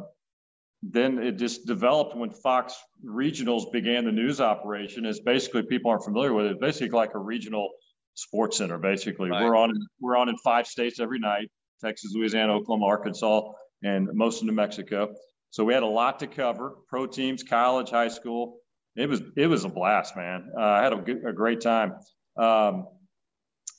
then 0.83 1.17
it 1.17 1.33
just 1.33 1.65
developed 1.65 2.15
when 2.15 2.29
Fox 2.29 2.75
Regionals 3.03 3.71
began 3.71 4.05
the 4.05 4.11
news 4.11 4.39
operation. 4.39 5.05
Is 5.05 5.19
basically 5.19 5.63
people 5.63 5.89
aren't 5.89 6.03
familiar 6.03 6.33
with 6.33 6.45
it. 6.45 6.61
Basically, 6.61 6.89
like 6.89 7.15
a 7.15 7.19
regional 7.19 7.69
sports 8.13 8.57
center. 8.57 8.77
Basically, 8.77 9.31
right. 9.31 9.43
we're 9.43 9.55
on 9.55 9.73
we're 9.99 10.15
on 10.15 10.29
in 10.29 10.37
five 10.37 10.67
states 10.67 10.99
every 10.99 11.19
night: 11.19 11.49
Texas, 11.81 12.11
Louisiana, 12.13 12.53
Oklahoma, 12.53 12.85
Arkansas, 12.85 13.41
and 13.85 14.09
most 14.13 14.41
of 14.41 14.47
New 14.47 14.53
Mexico. 14.53 15.13
So 15.51 15.63
we 15.63 15.73
had 15.73 15.83
a 15.83 15.87
lot 16.01 16.19
to 16.19 16.27
cover: 16.27 16.75
pro 16.89 17.07
teams, 17.07 17.43
college, 17.43 17.89
high 17.89 18.09
school. 18.09 18.57
It 18.95 19.09
was 19.09 19.21
it 19.37 19.47
was 19.47 19.63
a 19.65 19.69
blast, 19.69 20.15
man. 20.15 20.51
Uh, 20.57 20.61
I 20.61 20.83
had 20.83 20.93
a, 20.93 20.97
good, 20.97 21.21
a 21.25 21.33
great 21.33 21.61
time. 21.61 21.93
Um, 22.37 22.87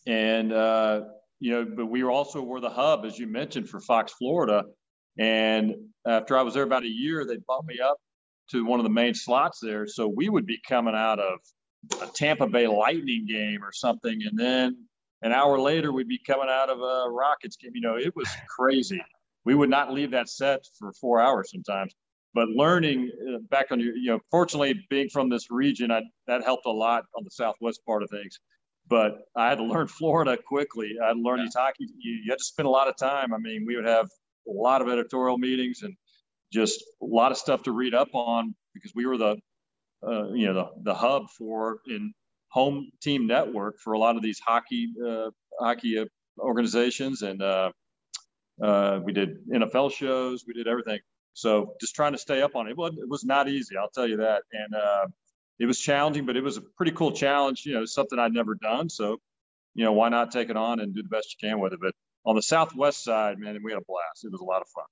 and, 0.07 0.53
uh, 0.53 1.03
you 1.41 1.51
know, 1.53 1.67
but 1.77 1.87
we 1.87 2.03
also 2.05 2.43
were 2.43 2.61
the 2.61 2.71
hub, 2.71 3.05
as 3.05 3.19
you 3.19 3.27
mentioned, 3.27 3.69
for 3.69 3.81
Fox 3.81 4.13
Florida. 4.13 4.65
And 5.19 5.75
after 6.07 6.37
I 6.39 6.43
was 6.43 6.55
there 6.55 6.63
about 6.63 6.85
a 6.85 6.89
year, 6.89 7.25
they 7.27 7.39
bumped 7.47 7.69
me 7.69 7.81
up 7.81 7.99
to 8.51 8.65
one 8.65 8.79
of 8.79 8.85
the 8.85 8.91
main 8.91 9.15
slots 9.15 9.59
there. 9.61 9.87
So 9.87 10.07
we 10.07 10.29
would 10.29 10.47
be 10.47 10.59
coming 10.69 10.95
out 10.95 11.19
of 11.19 11.39
a 12.03 12.07
Tampa 12.15 12.47
Bay 12.47 12.67
Lightning 12.67 13.27
game 13.29 13.63
or 13.63 13.73
something. 13.73 14.19
And 14.29 14.39
then 14.39 14.87
an 15.23 15.33
hour 15.33 15.59
later, 15.59 15.93
we'd 15.93 16.09
be 16.09 16.21
coming 16.27 16.49
out 16.49 16.71
of 16.71 16.79
a 16.81 17.11
Rockets 17.11 17.57
game. 17.57 17.73
You 17.75 17.81
know, 17.81 17.97
it 17.97 18.15
was 18.15 18.29
crazy. 18.57 19.03
We 19.47 19.55
would 19.55 19.71
not 19.71 19.93
leave 19.93 20.11
that 20.11 20.29
set 20.29 20.67
for 20.79 20.93
four 20.93 21.21
hours 21.21 21.51
sometimes. 21.53 21.95
But 22.35 22.49
learning 22.49 23.11
uh, 23.27 23.39
back 23.49 23.67
on 23.71 23.81
your, 23.81 23.97
you 23.97 24.11
know, 24.11 24.21
fortunately 24.31 24.75
being 24.91 25.09
from 25.09 25.31
this 25.31 25.51
region, 25.51 25.91
I, 25.91 26.03
that 26.27 26.45
helped 26.45 26.67
a 26.67 26.71
lot 26.71 27.05
on 27.17 27.25
the 27.25 27.31
southwest 27.31 27.81
part 27.87 28.03
of 28.03 28.11
things. 28.11 28.39
But 28.89 29.21
I 29.35 29.49
had 29.49 29.59
to 29.59 29.65
learn 29.65 29.87
Florida 29.99 30.37
quickly. 30.37 30.91
I 31.03 31.09
had 31.09 31.15
to 31.15 31.21
learn 31.21 31.39
yeah. 31.39 31.45
these 31.45 31.55
hockey. 31.55 31.87
You, 31.97 32.21
you 32.25 32.31
had 32.31 32.39
to 32.39 32.45
spend 32.45 32.67
a 32.67 32.71
lot 32.71 32.89
of 32.89 32.97
time. 32.97 33.33
I 33.33 33.39
mean, 33.39 33.65
we 33.67 33.77
would 33.77 33.87
have 33.87 34.07
a 34.49 34.53
lot 34.53 34.83
of 34.83 34.89
editorial 34.89 35.39
meetings 35.39 35.81
and 35.83 35.95
just 36.53 36.83
a 37.01 37.07
lot 37.07 37.33
of 37.33 37.39
stuff 37.39 37.63
to 37.63 37.73
read 37.73 37.95
up 37.95 38.09
on 38.13 38.55
because 38.75 38.93
we 38.95 39.07
were 39.07 39.17
the, 39.17 39.37
uh, 40.07 40.29
you 40.33 40.47
know, 40.47 40.55
the, 40.55 40.67
the 40.83 40.95
hub 40.95 41.23
for 41.39 41.79
in 41.89 42.13
home 42.49 42.91
team 43.01 43.27
network 43.27 43.77
for 43.83 43.95
a 43.95 43.99
lot 43.99 44.17
of 44.17 44.23
these 44.23 44.41
hockey 44.47 44.89
uh, 45.09 45.31
hockey 45.59 46.05
organizations 46.39 47.23
and 47.23 47.43
uh, 47.43 47.71
uh, 48.61 49.01
we 49.03 49.13
did 49.13 49.47
NFL 49.49 49.93
shows. 49.93 50.45
We 50.47 50.55
did 50.55 50.69
everything. 50.69 51.01
So 51.35 51.75
just 51.81 51.95
trying 51.95 52.13
to 52.13 52.19
stay 52.19 52.41
up 52.41 52.57
on 52.57 52.67
it. 52.67 52.71
It 52.71 52.77
was, 52.79 53.25
not 53.25 53.49
easy, 53.49 53.77
I'll 53.77 53.91
tell 53.91 54.09
you 54.09 54.19
that. 54.19 54.43
And 54.53 54.75
uh, 54.75 55.07
it 55.59 55.67
was 55.67 55.79
challenging, 55.79 56.25
but 56.25 56.37
it 56.37 56.43
was 56.43 56.57
a 56.57 56.63
pretty 56.63 56.93
cool 56.93 57.13
challenge. 57.13 57.65
You 57.67 57.75
know, 57.75 57.85
something 57.85 58.19
I'd 58.19 58.33
never 58.33 58.55
done. 58.55 58.89
So, 58.89 59.19
you 59.75 59.85
know, 59.85 59.93
why 59.93 60.09
not 60.09 60.33
take 60.33 60.49
it 60.49 60.57
on 60.57 60.81
and 60.81 60.95
do 60.95 61.03
the 61.03 61.09
best 61.09 61.35
you 61.35 61.49
can 61.49 61.61
with 61.61 61.75
it? 61.75 61.81
But 61.81 61.93
on 62.25 62.37
the 62.37 62.43
Southwest 62.43 63.05
side, 63.05 63.39
man, 63.39 63.59
we 63.63 63.71
had 63.71 63.81
a 63.81 63.85
blast. 63.87 64.25
It 64.25 64.33
was 64.33 64.41
a 64.41 64.45
lot 64.45 64.63
of 64.63 64.69
fun. 64.69 64.85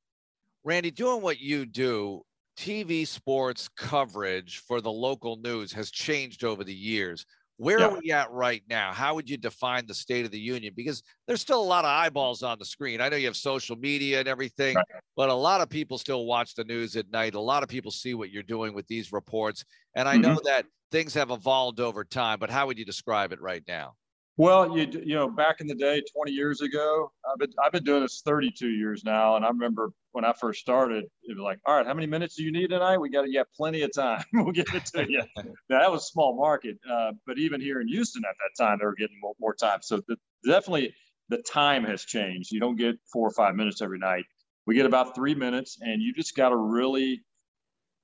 Randy, 0.65 0.91
doing 0.91 1.23
what 1.23 1.41
you 1.41 1.65
do, 1.65 2.23
TV 2.59 3.07
sports 3.07 3.69
coverage 3.77 4.59
for 4.59 4.81
the 4.81 4.93
local 4.93 5.37
news 5.37 5.73
has 5.73 5.91
changed 5.91 6.45
over 6.45 6.63
the 6.63 6.75
years. 6.75 7.25
Where 7.57 7.79
yeah. 7.79 7.87
are 7.87 8.01
we 8.01 8.11
at 8.11 8.31
right 8.33 8.63
now? 8.69 8.93
How 8.93 9.15
would 9.15 9.31
you 9.31 9.37
define 9.37 9.87
the 9.87 9.95
state 9.95 10.25
of 10.25 10.33
the 10.33 10.39
union? 10.39 10.73
Because 10.77 11.03
there's 11.27 11.41
still 11.41 11.61
a 11.61 11.63
lot 11.63 11.85
of 11.85 11.91
eyeballs 11.91 12.43
on 12.43 12.59
the 12.59 12.65
screen. 12.65 13.01
I 13.01 13.09
know 13.09 13.17
you 13.17 13.27
have 13.27 13.37
social 13.37 13.77
media 13.77 14.19
and 14.19 14.29
everything, 14.29 14.75
right. 14.75 14.85
but 15.17 15.29
a 15.29 15.35
lot 15.35 15.61
of 15.61 15.69
people 15.69 15.99
still 15.99 16.27
watch 16.27 16.55
the 16.55 16.65
news 16.65 16.97
at 16.97 17.11
night. 17.11 17.35
A 17.35 17.41
lot 17.41 17.63
of 17.63 17.69
people 17.69 17.93
see 17.93 18.15
what 18.15 18.31
you're 18.31 18.43
doing 18.43 18.75
with 18.75 18.87
these 18.89 19.13
reports. 19.13 19.65
And 19.95 20.09
I 20.09 20.15
mm-hmm. 20.15 20.23
know 20.23 20.41
that 20.45 20.67
things 20.91 21.15
have 21.15 21.31
evolved 21.31 21.79
over 21.79 22.05
time, 22.05 22.39
but 22.41 22.51
how 22.51 22.67
would 22.67 22.79
you 22.79 22.85
describe 22.85 23.33
it 23.33 23.41
right 23.41 23.63
now? 23.69 23.95
Well, 24.37 24.77
you 24.77 24.87
you 25.05 25.15
know, 25.15 25.29
back 25.29 25.61
in 25.61 25.69
the 25.69 25.77
day, 25.77 26.03
20 26.13 26.33
years 26.33 26.61
ago, 26.61 27.13
I've 27.31 27.39
been 27.39 27.53
I've 27.65 27.71
been 27.71 27.85
doing 27.85 28.03
this 28.03 28.21
32 28.25 28.69
years 28.69 29.05
now, 29.05 29.37
and 29.37 29.45
I 29.45 29.49
remember 29.49 29.93
when 30.11 30.25
I 30.25 30.33
first 30.33 30.61
started, 30.61 31.05
it 31.05 31.37
was 31.37 31.43
like, 31.43 31.61
all 31.67 31.77
right, 31.77 31.87
how 31.87 31.95
many 31.95 32.09
minutes 32.09 32.35
do 32.35 32.43
you 32.43 32.51
need 32.51 32.71
tonight? 32.71 32.99
We 32.99 33.11
got 33.11 33.29
you 33.29 33.39
have 33.39 33.53
plenty 33.57 33.83
of 33.83 33.93
time. 33.95 34.25
we'll 34.33 34.51
get 34.51 34.75
it 34.75 34.87
to 34.87 35.09
you. 35.09 35.23
now, 35.37 35.45
that 35.69 35.91
was 35.91 36.09
small 36.09 36.37
market, 36.37 36.77
uh, 36.91 37.13
but 37.29 37.39
even 37.39 37.61
here 37.61 37.81
in 37.81 37.87
Houston 37.87 38.23
at 38.29 38.35
that 38.35 38.65
time, 38.65 38.79
they 38.81 38.87
were 38.87 38.97
getting 38.97 39.19
more, 39.21 39.35
more 39.39 39.55
time. 39.55 39.79
So 39.83 40.01
the, 40.09 40.17
definitely 40.45 40.95
the 41.29 41.39
time 41.39 41.85
has 41.85 42.05
changed. 42.05 42.51
You 42.51 42.59
don't 42.59 42.77
get 42.77 42.97
four 43.13 43.29
or 43.29 43.33
five 43.33 43.55
minutes 43.55 43.83
every 43.83 44.01
night. 44.01 44.25
We 44.67 44.75
get 44.75 44.87
about 44.87 45.15
three 45.15 45.37
minutes, 45.37 45.79
and 45.81 46.03
you 46.03 46.13
just 46.13 46.35
got 46.35 46.49
to 46.49 46.57
really, 46.57 47.23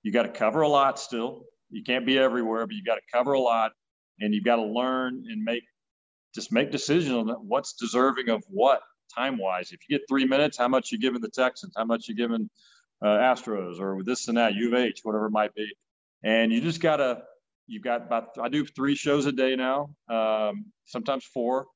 you 0.04 0.12
got 0.12 0.22
to 0.22 0.28
cover 0.28 0.60
a 0.60 0.68
lot 0.68 1.00
still. 1.00 1.46
You 1.70 1.82
can't 1.82 2.06
be 2.06 2.18
everywhere, 2.18 2.66
but 2.66 2.76
you 2.76 2.84
got 2.84 2.96
to 2.96 3.02
cover 3.12 3.32
a 3.32 3.40
lot, 3.40 3.72
and 4.20 4.32
you've 4.32 4.44
got 4.44 4.56
to 4.56 4.64
learn 4.64 5.24
and 5.28 5.42
make 5.42 5.64
just 6.34 6.52
make 6.52 6.70
decisions 6.70 7.14
on 7.14 7.28
what's 7.46 7.74
deserving 7.74 8.28
of 8.28 8.42
what 8.48 8.80
time 9.14 9.38
wise. 9.38 9.72
If 9.72 9.80
you 9.88 9.98
get 9.98 10.06
three 10.08 10.24
minutes, 10.24 10.56
how 10.58 10.68
much 10.68 10.92
you 10.92 10.98
giving 10.98 11.20
the 11.20 11.28
Texans, 11.30 11.74
how 11.76 11.84
much 11.84 12.08
you 12.08 12.14
giving 12.14 12.48
uh, 13.02 13.08
Astros 13.08 13.80
or 13.80 14.02
this 14.04 14.28
and 14.28 14.36
that, 14.38 14.54
U 14.54 14.68
of 14.68 14.74
H, 14.74 15.00
whatever 15.02 15.26
it 15.26 15.32
might 15.32 15.54
be. 15.54 15.68
And 16.22 16.52
you 16.52 16.60
just 16.60 16.80
gotta, 16.80 17.22
you've 17.66 17.82
got 17.82 18.02
about, 18.02 18.36
I 18.40 18.48
do 18.48 18.64
three 18.64 18.94
shows 18.94 19.26
a 19.26 19.32
day 19.32 19.56
now, 19.56 19.90
um, 20.08 20.66
sometimes 20.86 21.24
four. 21.24 21.66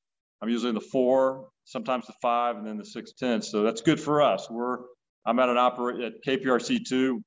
I'm 0.41 0.49
usually 0.49 0.73
the 0.73 0.81
four, 0.81 1.47
sometimes 1.63 2.05
the 2.07 2.13
five, 2.21 2.57
and 2.57 2.67
then 2.67 2.77
the 2.77 2.85
six 2.85 3.13
ten. 3.13 3.41
So 3.41 3.63
that's 3.63 3.81
good 3.81 3.99
for 3.99 4.21
us. 4.21 4.47
We're, 4.49 4.77
I'm 5.25 5.39
at 5.39 5.49
an 5.49 5.57
operate 5.57 6.01
at 6.01 6.13
KPRC 6.25 6.85
two. 6.87 7.23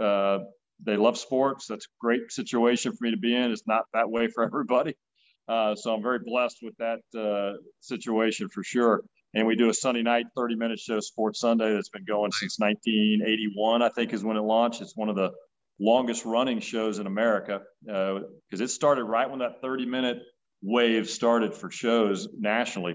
Uh, 0.00 0.38
they 0.84 0.96
love 0.96 1.18
sports. 1.18 1.66
That's 1.66 1.84
a 1.84 1.94
great 2.00 2.30
situation 2.30 2.92
for 2.92 3.04
me 3.04 3.10
to 3.10 3.16
be 3.16 3.36
in. 3.36 3.50
It's 3.50 3.66
not 3.66 3.84
that 3.92 4.10
way 4.10 4.28
for 4.28 4.44
everybody. 4.46 4.94
Uh, 5.48 5.74
so 5.74 5.92
I'm 5.92 6.02
very 6.02 6.20
blessed 6.24 6.58
with 6.62 6.74
that 6.78 7.00
uh, 7.18 7.58
situation 7.80 8.48
for 8.48 8.62
sure. 8.62 9.02
And 9.34 9.46
we 9.46 9.56
do 9.56 9.70
a 9.70 9.74
Sunday 9.74 10.02
night 10.02 10.26
30 10.36 10.56
minute 10.56 10.78
show, 10.78 11.00
Sports 11.00 11.40
Sunday, 11.40 11.72
that's 11.72 11.88
been 11.88 12.04
going 12.04 12.32
since 12.32 12.58
1981, 12.58 13.82
I 13.82 13.88
think 13.88 14.12
is 14.12 14.22
when 14.22 14.36
it 14.36 14.42
launched. 14.42 14.82
It's 14.82 14.96
one 14.96 15.08
of 15.08 15.16
the 15.16 15.30
longest 15.80 16.24
running 16.24 16.60
shows 16.60 16.98
in 16.98 17.06
America 17.06 17.60
because 17.84 18.60
uh, 18.60 18.64
it 18.64 18.68
started 18.68 19.04
right 19.04 19.28
when 19.28 19.40
that 19.40 19.60
30 19.62 19.86
minute 19.86 20.18
wave 20.62 21.08
started 21.08 21.54
for 21.54 21.70
shows 21.70 22.28
nationally, 22.38 22.94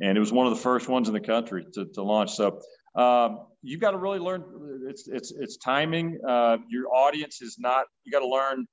and 0.00 0.16
it 0.16 0.20
was 0.20 0.32
one 0.32 0.46
of 0.46 0.54
the 0.54 0.60
first 0.60 0.88
ones 0.88 1.08
in 1.08 1.14
the 1.14 1.20
country 1.20 1.66
to, 1.74 1.86
to 1.94 2.02
launch. 2.02 2.32
So 2.32 2.60
um, 2.94 3.46
you 3.62 3.78
got 3.78 3.92
to 3.92 3.98
really 3.98 4.18
learn. 4.18 4.44
It's 4.88 5.08
it's 5.08 5.32
it's 5.32 5.56
timing. 5.56 6.18
Uh, 6.26 6.58
your 6.68 6.88
audience 6.94 7.42
is 7.42 7.56
not. 7.58 7.86
You 8.04 8.12
got 8.12 8.20
to 8.20 8.28
learn 8.28 8.66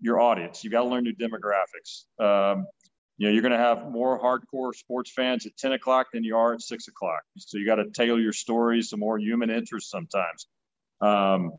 your 0.00 0.20
audience—you've 0.20 0.72
got 0.72 0.82
to 0.82 0.88
learn 0.88 1.04
new 1.04 1.14
demographics. 1.14 2.04
Um, 2.22 2.66
you 3.18 3.26
know, 3.26 3.32
you're 3.32 3.42
going 3.42 3.52
to 3.52 3.58
have 3.58 3.90
more 3.90 4.20
hardcore 4.20 4.74
sports 4.74 5.10
fans 5.10 5.46
at 5.46 5.56
10 5.56 5.72
o'clock 5.72 6.08
than 6.12 6.22
you 6.22 6.36
are 6.36 6.52
at 6.52 6.60
six 6.60 6.86
o'clock. 6.88 7.22
So 7.38 7.56
you 7.56 7.64
got 7.64 7.76
to 7.76 7.90
tailor 7.90 8.20
your 8.20 8.34
stories 8.34 8.90
to 8.90 8.98
more 8.98 9.18
human 9.18 9.48
interest 9.48 9.90
sometimes. 9.90 10.46
Um, 11.00 11.52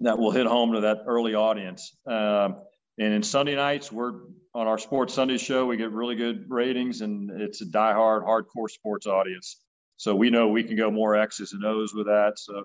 that 0.00 0.18
will 0.18 0.30
hit 0.30 0.46
home 0.46 0.72
to 0.72 0.80
that 0.80 1.04
early 1.06 1.34
audience. 1.34 1.94
Um, 2.06 2.56
and 2.98 3.14
in 3.14 3.22
Sunday 3.22 3.54
nights, 3.54 3.92
we're 3.92 4.12
on 4.54 4.66
our 4.66 4.78
Sports 4.78 5.14
Sunday 5.14 5.38
show. 5.38 5.66
We 5.66 5.76
get 5.76 5.92
really 5.92 6.16
good 6.16 6.46
ratings, 6.48 7.02
and 7.02 7.30
it's 7.40 7.60
a 7.60 7.66
diehard, 7.66 8.26
hardcore 8.26 8.70
sports 8.70 9.06
audience. 9.06 9.62
So 9.96 10.14
we 10.14 10.30
know 10.30 10.48
we 10.48 10.64
can 10.64 10.76
go 10.76 10.90
more 10.90 11.16
X's 11.16 11.52
and 11.52 11.64
O's 11.64 11.94
with 11.94 12.06
that. 12.06 12.32
So 12.36 12.64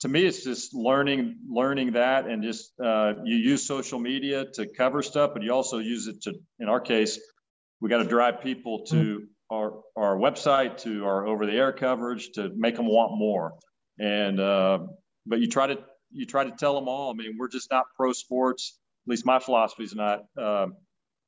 to 0.00 0.08
me, 0.08 0.24
it's 0.24 0.44
just 0.44 0.74
learning, 0.74 1.36
learning 1.48 1.92
that, 1.92 2.26
and 2.26 2.42
just 2.42 2.72
uh, 2.82 3.14
you 3.24 3.36
use 3.36 3.66
social 3.66 3.98
media 3.98 4.46
to 4.54 4.66
cover 4.66 5.02
stuff, 5.02 5.32
but 5.34 5.42
you 5.42 5.52
also 5.52 5.78
use 5.78 6.06
it 6.06 6.22
to, 6.22 6.34
in 6.58 6.68
our 6.68 6.80
case, 6.80 7.18
we 7.80 7.90
got 7.90 7.98
to 7.98 8.08
drive 8.08 8.40
people 8.40 8.84
to 8.86 8.96
mm-hmm. 8.96 9.24
our 9.54 9.82
our 9.96 10.16
website, 10.16 10.78
to 10.82 11.04
our 11.04 11.26
over-the-air 11.26 11.72
coverage, 11.72 12.30
to 12.32 12.50
make 12.54 12.76
them 12.76 12.86
want 12.86 13.12
more. 13.18 13.52
And 13.98 14.40
uh, 14.40 14.78
but 15.26 15.40
you 15.40 15.48
try 15.48 15.66
to 15.66 15.78
you 16.10 16.24
try 16.24 16.44
to 16.44 16.50
tell 16.50 16.74
them 16.74 16.88
all. 16.88 17.10
I 17.10 17.14
mean, 17.14 17.36
we're 17.38 17.48
just 17.48 17.70
not 17.70 17.84
pro 17.94 18.12
sports. 18.12 18.78
At 19.06 19.10
least 19.10 19.26
my 19.26 19.38
philosophy 19.38 19.84
is 19.84 19.94
not. 19.94 20.20
Um, 20.36 20.74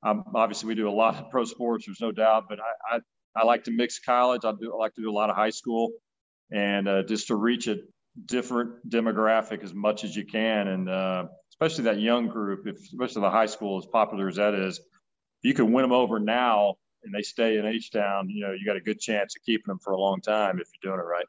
obviously, 0.03 0.69
we 0.69 0.75
do 0.75 0.89
a 0.89 0.91
lot 0.91 1.17
of 1.17 1.31
pro 1.31 1.45
sports. 1.45 1.87
There's 1.87 2.01
no 2.01 2.11
doubt, 2.11 2.45
but 2.49 2.59
I, 2.59 2.97
I, 2.97 3.01
I 3.37 3.45
like 3.45 3.65
to 3.65 3.71
mix 3.71 3.99
college. 3.99 4.43
I 4.45 4.53
do 4.53 4.73
I 4.73 4.77
like 4.77 4.95
to 4.95 5.03
do 5.03 5.11
a 5.11 5.13
lot 5.13 5.29
of 5.29 5.37
high 5.37 5.51
school, 5.51 5.91
and 6.51 6.89
uh, 6.89 7.03
just 7.03 7.29
to 7.29 7.37
reach 7.37 7.69
a 7.69 7.77
different 8.27 8.89
demographic 8.89 9.63
as 9.63 9.75
much 9.75 10.05
as 10.05 10.15
you 10.15 10.25
can, 10.25 10.69
and 10.69 10.89
uh, 10.89 11.27
especially 11.51 11.85
that 11.85 12.01
young 12.01 12.29
group. 12.29 12.67
If 12.67 12.77
especially 12.79 13.23
the 13.23 13.31
high 13.31 13.47
school, 13.47 13.79
as 13.79 13.87
popular 13.87 14.29
as 14.29 14.37
that 14.37 14.55
is, 14.55 14.81
you 15.43 15.55
can 15.55 15.73
win 15.73 15.83
them 15.83 15.93
over 15.93 16.19
now 16.19 16.77
and 17.05 17.15
they 17.15 17.23
stay 17.23 17.59
in 17.59 17.67
H 17.67 17.91
Town. 17.91 18.29
You 18.29 18.47
know, 18.47 18.53
you 18.53 18.65
got 18.65 18.77
a 18.77 18.81
good 18.81 19.01
chance 19.01 19.35
of 19.37 19.43
keeping 19.45 19.67
them 19.67 19.79
for 19.79 19.93
a 19.93 19.99
long 19.99 20.21
time 20.21 20.61
if 20.61 20.69
you're 20.83 20.93
doing 20.93 21.01
it 21.01 21.09
right. 21.09 21.27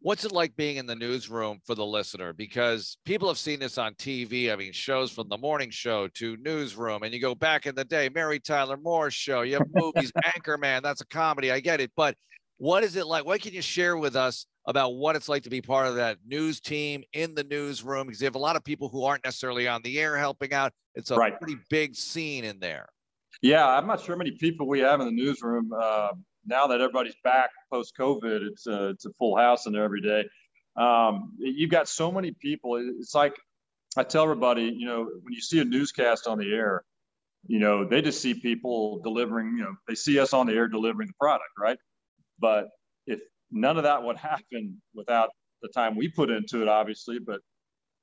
What's 0.00 0.24
it 0.24 0.30
like 0.30 0.54
being 0.54 0.76
in 0.76 0.86
the 0.86 0.94
newsroom 0.94 1.58
for 1.66 1.74
the 1.74 1.84
listener? 1.84 2.32
Because 2.32 2.98
people 3.04 3.26
have 3.26 3.38
seen 3.38 3.58
this 3.58 3.78
on 3.78 3.94
TV. 3.94 4.52
I 4.52 4.56
mean, 4.56 4.72
shows 4.72 5.10
from 5.10 5.28
the 5.28 5.36
morning 5.36 5.70
show 5.70 6.06
to 6.08 6.36
newsroom, 6.36 7.02
and 7.02 7.12
you 7.12 7.20
go 7.20 7.34
back 7.34 7.66
in 7.66 7.74
the 7.74 7.84
day, 7.84 8.08
Mary 8.08 8.38
Tyler 8.38 8.76
Moore 8.76 9.10
show. 9.10 9.42
You 9.42 9.54
have 9.54 9.66
movies, 9.74 10.12
Anchorman. 10.24 10.82
That's 10.82 11.00
a 11.00 11.06
comedy. 11.06 11.50
I 11.50 11.58
get 11.58 11.80
it, 11.80 11.90
but 11.96 12.14
what 12.58 12.84
is 12.84 12.94
it 12.94 13.06
like? 13.06 13.24
What 13.24 13.40
can 13.40 13.52
you 13.52 13.62
share 13.62 13.96
with 13.96 14.14
us 14.14 14.46
about 14.68 14.90
what 14.90 15.16
it's 15.16 15.28
like 15.28 15.42
to 15.42 15.50
be 15.50 15.62
part 15.62 15.86
of 15.86 15.96
that 15.96 16.18
news 16.26 16.60
team 16.60 17.02
in 17.14 17.34
the 17.34 17.42
newsroom? 17.42 18.06
Because 18.06 18.20
you 18.20 18.26
have 18.26 18.34
a 18.34 18.38
lot 18.38 18.54
of 18.54 18.62
people 18.62 18.88
who 18.88 19.02
aren't 19.02 19.24
necessarily 19.24 19.66
on 19.66 19.80
the 19.82 19.98
air 19.98 20.16
helping 20.16 20.52
out. 20.52 20.72
It's 20.94 21.10
a 21.10 21.16
right. 21.16 21.36
pretty 21.40 21.56
big 21.70 21.96
scene 21.96 22.44
in 22.44 22.60
there. 22.60 22.90
Yeah, 23.40 23.66
I'm 23.66 23.86
not 23.86 24.02
sure 24.02 24.14
how 24.14 24.18
many 24.18 24.32
people 24.32 24.68
we 24.68 24.80
have 24.80 25.00
in 25.00 25.06
the 25.06 25.12
newsroom. 25.12 25.72
Uh, 25.72 26.10
now 26.46 26.66
that 26.66 26.80
everybody's 26.80 27.16
back 27.24 27.50
post 27.72 27.94
COVID, 27.98 28.46
it's 28.46 28.66
a, 28.66 28.90
it's 28.90 29.06
a 29.06 29.12
full 29.14 29.36
house 29.36 29.66
in 29.66 29.72
there 29.72 29.84
every 29.84 30.02
day. 30.02 30.28
Um, 30.76 31.32
you've 31.38 31.70
got 31.70 31.88
so 31.88 32.12
many 32.12 32.32
people. 32.32 32.76
It's 32.76 33.14
like 33.14 33.34
I 33.96 34.02
tell 34.04 34.22
everybody, 34.22 34.64
you 34.64 34.86
know, 34.86 35.04
when 35.22 35.32
you 35.32 35.40
see 35.40 35.60
a 35.60 35.64
newscast 35.64 36.26
on 36.26 36.38
the 36.38 36.52
air, 36.52 36.84
you 37.46 37.58
know, 37.58 37.84
they 37.84 38.02
just 38.02 38.20
see 38.20 38.34
people 38.34 39.00
delivering, 39.02 39.56
you 39.56 39.64
know, 39.64 39.74
they 39.86 39.94
see 39.94 40.18
us 40.18 40.34
on 40.34 40.46
the 40.46 40.52
air 40.52 40.68
delivering 40.68 41.08
the 41.08 41.14
product, 41.18 41.50
right? 41.58 41.78
But 42.38 42.68
none 43.50 43.76
of 43.76 43.84
that 43.84 44.02
would 44.02 44.16
happen 44.16 44.80
without 44.94 45.30
the 45.62 45.68
time 45.68 45.96
we 45.96 46.08
put 46.08 46.30
into 46.30 46.62
it, 46.62 46.68
obviously, 46.68 47.18
but 47.18 47.40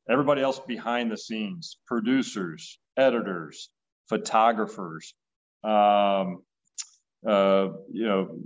everybody 0.10 0.42
else 0.42 0.60
behind 0.60 1.12
the 1.12 1.18
scenes, 1.18 1.78
producers, 1.88 2.80
editors, 2.98 3.70
photographers, 4.10 5.14
um, 5.64 6.44
uh, 7.28 7.70
you 7.92 8.06
know, 8.06 8.38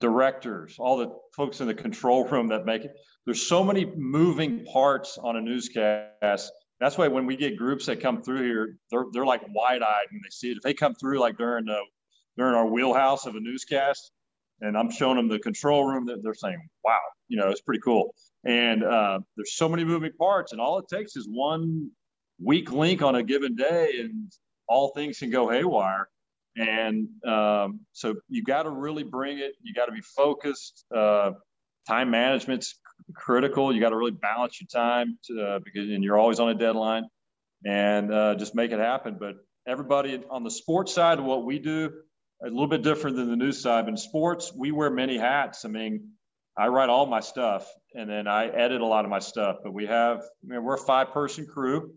directors, 0.00 0.76
all 0.78 0.98
the 0.98 1.10
folks 1.34 1.60
in 1.60 1.66
the 1.66 1.74
control 1.74 2.24
room 2.24 2.48
that 2.48 2.64
make 2.64 2.84
it. 2.84 2.92
There's 3.24 3.46
so 3.46 3.64
many 3.64 3.84
moving 3.84 4.64
parts 4.64 5.18
on 5.18 5.36
a 5.36 5.40
newscast. 5.40 6.52
That's 6.78 6.98
why 6.98 7.08
when 7.08 7.26
we 7.26 7.36
get 7.36 7.56
groups 7.56 7.86
that 7.86 8.00
come 8.00 8.22
through 8.22 8.42
here, 8.42 8.76
they're 8.90 9.06
they're 9.12 9.26
like 9.26 9.42
wide-eyed 9.48 10.06
when 10.10 10.20
they 10.22 10.30
see 10.30 10.50
it. 10.50 10.58
If 10.58 10.62
they 10.62 10.74
come 10.74 10.94
through 10.94 11.18
like 11.18 11.38
during 11.38 11.64
the 11.64 11.80
during 12.36 12.54
our 12.54 12.66
wheelhouse 12.66 13.26
of 13.26 13.34
a 13.34 13.40
newscast, 13.40 14.12
and 14.60 14.76
I'm 14.76 14.90
showing 14.90 15.16
them 15.16 15.28
the 15.28 15.38
control 15.38 15.84
room, 15.84 16.06
that 16.06 16.22
they're 16.22 16.34
saying, 16.34 16.68
"Wow, 16.84 16.98
you 17.28 17.38
know, 17.38 17.48
it's 17.48 17.60
pretty 17.60 17.80
cool." 17.80 18.14
And 18.44 18.84
uh, 18.84 19.20
there's 19.36 19.54
so 19.56 19.68
many 19.68 19.84
moving 19.84 20.12
parts, 20.18 20.52
and 20.52 20.60
all 20.60 20.78
it 20.78 20.86
takes 20.88 21.16
is 21.16 21.28
one 21.30 21.90
weak 22.42 22.70
link 22.72 23.02
on 23.02 23.14
a 23.14 23.22
given 23.22 23.56
day, 23.56 24.00
and 24.00 24.30
all 24.68 24.92
things 24.94 25.18
can 25.18 25.30
go 25.30 25.48
haywire. 25.50 26.08
And 26.56 27.08
um, 27.26 27.80
so 27.92 28.14
you 28.28 28.42
got 28.42 28.62
to 28.62 28.70
really 28.70 29.04
bring 29.04 29.38
it. 29.38 29.52
You 29.62 29.74
got 29.74 29.86
to 29.86 29.92
be 29.92 30.00
focused. 30.00 30.84
Uh, 30.94 31.32
time 31.86 32.10
management's 32.10 32.78
critical. 33.14 33.74
You 33.74 33.80
got 33.80 33.90
to 33.90 33.96
really 33.96 34.12
balance 34.12 34.60
your 34.60 34.68
time 34.68 35.18
to, 35.26 35.42
uh, 35.42 35.58
because 35.64 35.88
and 35.90 36.02
you're 36.02 36.18
always 36.18 36.40
on 36.40 36.48
a 36.48 36.54
deadline, 36.54 37.04
and 37.64 38.12
uh, 38.12 38.34
just 38.36 38.54
make 38.54 38.72
it 38.72 38.78
happen. 38.78 39.16
But 39.20 39.34
everybody 39.66 40.22
on 40.30 40.44
the 40.44 40.50
sports 40.50 40.94
side 40.94 41.18
of 41.18 41.24
what 41.24 41.44
we 41.44 41.58
do, 41.58 41.92
a 42.42 42.48
little 42.48 42.66
bit 42.66 42.82
different 42.82 43.16
than 43.16 43.30
the 43.30 43.36
news 43.36 43.62
side. 43.62 43.88
In 43.88 43.96
sports, 43.96 44.52
we 44.54 44.72
wear 44.72 44.90
many 44.90 45.16
hats. 45.16 45.64
I 45.64 45.68
mean, 45.68 46.10
I 46.56 46.68
write 46.68 46.88
all 46.88 47.06
my 47.06 47.20
stuff, 47.20 47.70
and 47.94 48.08
then 48.08 48.26
I 48.26 48.46
edit 48.46 48.80
a 48.80 48.86
lot 48.86 49.04
of 49.04 49.10
my 49.10 49.18
stuff. 49.18 49.56
But 49.62 49.72
we 49.72 49.86
have, 49.86 50.18
I 50.18 50.46
mean, 50.46 50.62
we're 50.62 50.74
a 50.74 50.78
five-person 50.78 51.46
crew. 51.46 51.92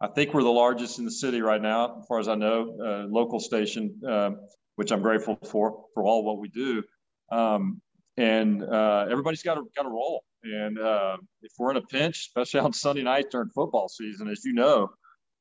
I 0.00 0.08
think 0.08 0.34
we're 0.34 0.42
the 0.42 0.50
largest 0.50 0.98
in 0.98 1.04
the 1.04 1.10
city 1.10 1.40
right 1.40 1.62
now, 1.62 2.00
as 2.00 2.06
far 2.06 2.18
as 2.18 2.28
I 2.28 2.34
know, 2.34 2.76
uh, 2.84 3.06
local 3.08 3.38
station, 3.38 4.00
uh, 4.06 4.30
which 4.76 4.90
I'm 4.90 5.00
grateful 5.00 5.38
for 5.44 5.84
for 5.94 6.04
all 6.04 6.24
what 6.24 6.38
we 6.38 6.48
do. 6.48 6.82
Um, 7.30 7.80
and 8.16 8.62
uh, 8.62 9.06
everybody's 9.10 9.42
got 9.42 9.58
a, 9.58 9.62
got 9.76 9.82
to 9.82 9.88
roll. 9.88 10.24
And 10.42 10.78
uh, 10.78 11.18
if 11.42 11.52
we're 11.58 11.70
in 11.70 11.76
a 11.76 11.82
pinch, 11.82 12.26
especially 12.26 12.60
on 12.66 12.72
Sunday 12.72 13.02
night 13.02 13.30
during 13.30 13.48
football 13.50 13.88
season, 13.88 14.28
as 14.28 14.44
you 14.44 14.54
know, 14.54 14.90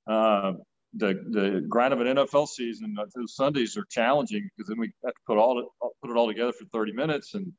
uh, 0.08 0.54
the 0.93 1.13
the 1.30 1.65
grind 1.67 1.93
of 1.93 2.01
an 2.01 2.08
NFL 2.08 2.47
season, 2.47 2.95
uh, 2.99 3.06
those 3.15 3.36
Sundays 3.36 3.77
are 3.77 3.86
challenging 3.89 4.49
because 4.56 4.67
then 4.67 4.80
we 4.80 4.91
have 5.06 5.13
to 5.13 5.19
put 5.25 5.38
all 5.38 5.73
put 6.01 6.12
it 6.12 6.17
all 6.17 6.27
together 6.27 6.54
for 6.54 6.65
30 6.73 6.93
minutes, 6.93 7.34
and 7.34 7.54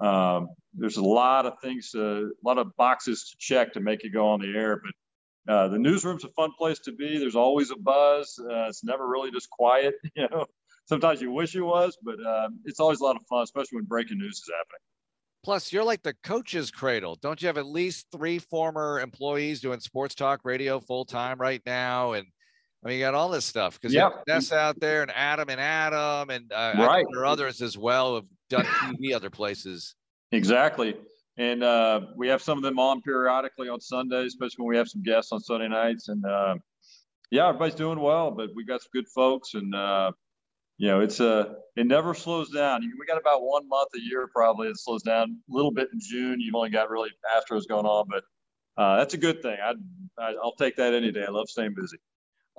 um, 0.00 0.48
there's 0.74 0.96
a 0.96 1.04
lot 1.04 1.46
of 1.46 1.54
things, 1.62 1.92
a 1.94 2.28
lot 2.44 2.58
of 2.58 2.74
boxes 2.76 3.30
to 3.30 3.36
check 3.38 3.74
to 3.74 3.80
make 3.80 4.04
it 4.04 4.10
go 4.10 4.28
on 4.28 4.40
the 4.40 4.48
air. 4.56 4.80
But 4.82 5.52
uh, 5.52 5.68
the 5.68 5.78
newsroom's 5.78 6.24
a 6.24 6.28
fun 6.28 6.50
place 6.56 6.78
to 6.80 6.92
be. 6.92 7.18
There's 7.18 7.36
always 7.36 7.70
a 7.70 7.76
buzz. 7.76 8.38
Uh, 8.38 8.68
it's 8.68 8.84
never 8.84 9.06
really 9.06 9.30
just 9.30 9.50
quiet. 9.50 9.94
You 10.16 10.28
know, 10.30 10.46
sometimes 10.86 11.20
you 11.20 11.30
wish 11.30 11.54
it 11.54 11.62
was, 11.62 11.96
but 12.02 12.16
uh, 12.24 12.48
it's 12.64 12.80
always 12.80 13.00
a 13.00 13.04
lot 13.04 13.16
of 13.16 13.22
fun, 13.28 13.42
especially 13.42 13.76
when 13.76 13.84
breaking 13.84 14.18
news 14.18 14.36
is 14.36 14.50
happening. 14.50 14.80
Plus, 15.42 15.72
you're 15.72 15.84
like 15.84 16.02
the 16.02 16.14
coach's 16.22 16.70
cradle. 16.70 17.16
Don't 17.22 17.40
you 17.40 17.46
have 17.46 17.56
at 17.56 17.64
least 17.64 18.06
three 18.12 18.38
former 18.38 19.00
employees 19.00 19.60
doing 19.60 19.80
sports 19.80 20.14
talk 20.14 20.40
radio 20.44 20.80
full 20.80 21.06
time 21.06 21.38
right 21.38 21.62
now? 21.64 22.12
And 22.12 22.26
I 22.82 22.88
mean, 22.88 22.98
you 22.98 23.04
got 23.04 23.14
all 23.14 23.28
this 23.28 23.44
stuff 23.44 23.78
because 23.78 23.92
you 23.92 24.00
have 24.00 24.52
out 24.52 24.80
there 24.80 25.02
and 25.02 25.10
Adam 25.14 25.50
and 25.50 25.60
Adam 25.60 26.30
and 26.30 26.50
uh, 26.52 26.74
right. 26.78 27.04
there 27.12 27.22
are 27.22 27.26
others 27.26 27.60
as 27.60 27.76
well 27.76 28.14
who've 28.14 28.24
done 28.48 28.64
TV 28.64 29.14
other 29.14 29.30
places. 29.30 29.94
Exactly 30.32 30.94
and 31.40 31.62
uh, 31.62 32.02
we 32.16 32.28
have 32.28 32.42
some 32.42 32.58
of 32.58 32.62
them 32.62 32.78
on 32.78 33.00
periodically 33.00 33.70
on 33.70 33.80
Sundays, 33.80 34.26
especially 34.26 34.62
when 34.62 34.68
we 34.68 34.76
have 34.76 34.88
some 34.88 35.02
guests 35.02 35.32
on 35.32 35.40
Sunday 35.40 35.68
nights. 35.68 36.08
And 36.08 36.22
uh, 36.22 36.56
yeah, 37.30 37.48
everybody's 37.48 37.76
doing 37.76 37.98
well, 37.98 38.30
but 38.30 38.50
we 38.54 38.62
got 38.62 38.82
some 38.82 38.90
good 38.92 39.08
folks, 39.08 39.54
and 39.54 39.74
uh, 39.74 40.12
you 40.76 40.88
know, 40.88 41.00
it's 41.00 41.18
a 41.20 41.32
uh, 41.32 41.54
it 41.76 41.86
never 41.86 42.12
slows 42.12 42.50
down. 42.50 42.82
We 42.82 43.06
got 43.06 43.18
about 43.18 43.42
one 43.42 43.66
month 43.68 43.88
a 43.96 44.00
year 44.00 44.28
probably 44.34 44.68
it 44.68 44.78
slows 44.78 45.02
down 45.02 45.38
a 45.50 45.54
little 45.54 45.70
bit 45.70 45.88
in 45.94 45.98
June. 45.98 46.40
You've 46.40 46.54
only 46.54 46.68
got 46.68 46.90
really 46.90 47.08
Astros 47.34 47.66
going 47.66 47.86
on, 47.86 48.06
but 48.08 48.24
uh, 48.76 48.96
that's 48.98 49.14
a 49.14 49.18
good 49.18 49.40
thing. 49.40 49.56
I, 49.62 49.72
I 50.22 50.34
I'll 50.42 50.56
take 50.56 50.76
that 50.76 50.92
any 50.92 51.10
day. 51.10 51.24
I 51.26 51.30
love 51.30 51.48
staying 51.48 51.74
busy. 51.74 51.96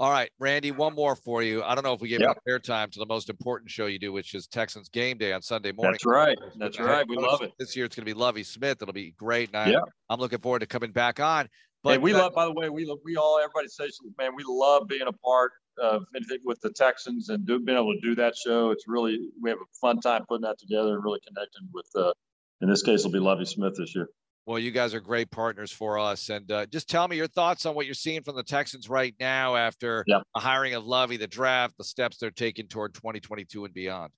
All 0.02 0.10
right, 0.10 0.32
Randy, 0.40 0.72
one 0.72 0.96
more 0.96 1.16
for 1.16 1.44
you. 1.44 1.62
I 1.62 1.76
don't 1.76 1.84
know 1.84 1.94
if 1.94 2.02
we 2.02 2.10
gave 2.10 2.22
yep. 2.22 2.36
airtime 2.50 2.90
to 2.94 2.98
the 2.98 3.06
most 3.06 3.30
important 3.30 3.70
show 3.70 3.86
you 3.86 4.00
do, 4.00 4.12
which 4.12 4.34
is 4.34 4.48
Texans 4.48 4.90
game 4.90 5.20
day 5.20 5.32
on 5.32 5.44
Sunday 5.44 5.72
morning. 5.72 5.92
That's 5.92 6.08
right. 6.08 6.36
That's 6.58 6.80
right. 6.80 7.08
We 7.08 7.18
love 7.18 7.44
it. 7.44 7.52
This 7.60 7.76
year 7.76 7.86
it's 7.86 7.96
going 7.96 8.08
to 8.08 8.12
be 8.12 8.20
Lovie 8.20 8.42
Smith. 8.42 8.82
It'll 8.82 8.96
be 8.96 9.12
great. 9.12 9.52
And 9.54 9.74
yep. 9.74 9.84
I'm 10.10 10.20
looking 10.20 10.40
forward 10.40 10.62
to 10.62 10.66
coming 10.66 10.92
back 10.92 11.20
on. 11.20 11.48
But 11.84 11.92
hey, 11.92 11.98
we 12.00 12.14
love, 12.14 12.34
by 12.34 12.46
the 12.46 12.52
way, 12.52 12.68
we 12.70 12.92
we 13.06 13.16
all 13.16 13.38
everybody 13.38 13.68
says, 13.68 13.96
man, 14.18 14.32
we 14.36 14.44
love 14.48 14.88
being 14.88 15.06
a 15.06 15.14
part 15.14 15.52
of 15.80 16.02
anything 16.16 16.40
with 16.46 16.60
the 16.62 16.72
Texans 16.72 17.30
and 17.30 17.46
do, 17.46 17.60
being 17.60 17.78
able 17.78 17.94
to 17.94 18.02
do 18.02 18.16
that 18.16 18.34
show. 18.36 18.72
It's 18.72 18.86
really 18.88 19.20
we 19.40 19.52
have 19.52 19.60
a 19.60 19.70
fun 19.80 20.00
time 20.00 20.26
putting 20.28 20.42
that 20.48 20.58
together 20.58 20.96
and 20.96 21.04
really 21.04 21.20
connecting 21.28 21.70
with. 21.72 21.86
Uh, 21.96 22.14
in 22.62 22.70
this 22.70 22.82
case, 22.82 23.02
it'll 23.02 23.12
be 23.12 23.20
Lovie 23.20 23.46
Smith 23.46 23.76
this 23.78 23.94
year. 23.94 24.08
Well, 24.46 24.58
you 24.58 24.72
guys 24.72 24.94
are 24.94 25.00
great 25.00 25.30
partners 25.30 25.72
for 25.72 26.00
us. 26.00 26.30
And 26.30 26.52
uh, 26.52 26.66
just 26.66 26.90
tell 26.90 27.08
me 27.08 27.16
your 27.16 27.28
thoughts 27.28 27.66
on 27.66 27.76
what 27.76 27.86
you're 27.86 27.94
seeing 27.94 28.24
from 28.24 28.36
the 28.36 28.44
Texans 28.44 28.90
right 28.90 29.14
now 29.20 29.56
after 29.56 30.04
yep. 30.08 30.24
the 30.34 30.42
hiring 30.42 30.74
of 30.74 30.86
Lovie, 30.86 31.18
the 31.18 31.28
draft, 31.28 31.78
the 31.78 31.84
steps 31.84 32.18
they're 32.18 32.32
taking 32.32 32.68
toward 32.68 32.94
2022 32.96 33.66
and 33.66 33.74
beyond. 33.74 34.12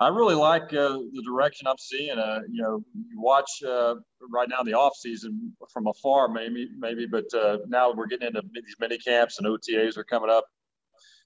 I 0.00 0.08
really 0.08 0.34
like 0.34 0.72
uh, 0.72 0.96
the 1.12 1.22
direction 1.26 1.66
I'm 1.66 1.78
seeing. 1.78 2.18
Uh, 2.18 2.40
you 2.50 2.62
know, 2.62 2.82
you 2.94 3.20
watch 3.20 3.50
uh, 3.66 3.96
right 4.32 4.48
now 4.48 4.62
the 4.62 4.72
off 4.72 4.96
season 4.96 5.52
from 5.72 5.86
afar, 5.86 6.26
maybe, 6.26 6.68
maybe, 6.78 7.06
but 7.06 7.26
uh, 7.34 7.58
now 7.68 7.92
we're 7.92 8.06
getting 8.06 8.28
into 8.28 8.42
these 8.54 8.76
mini 8.80 8.96
camps 8.96 9.38
and 9.38 9.46
OTAs 9.46 9.98
are 9.98 10.04
coming 10.04 10.30
up. 10.30 10.44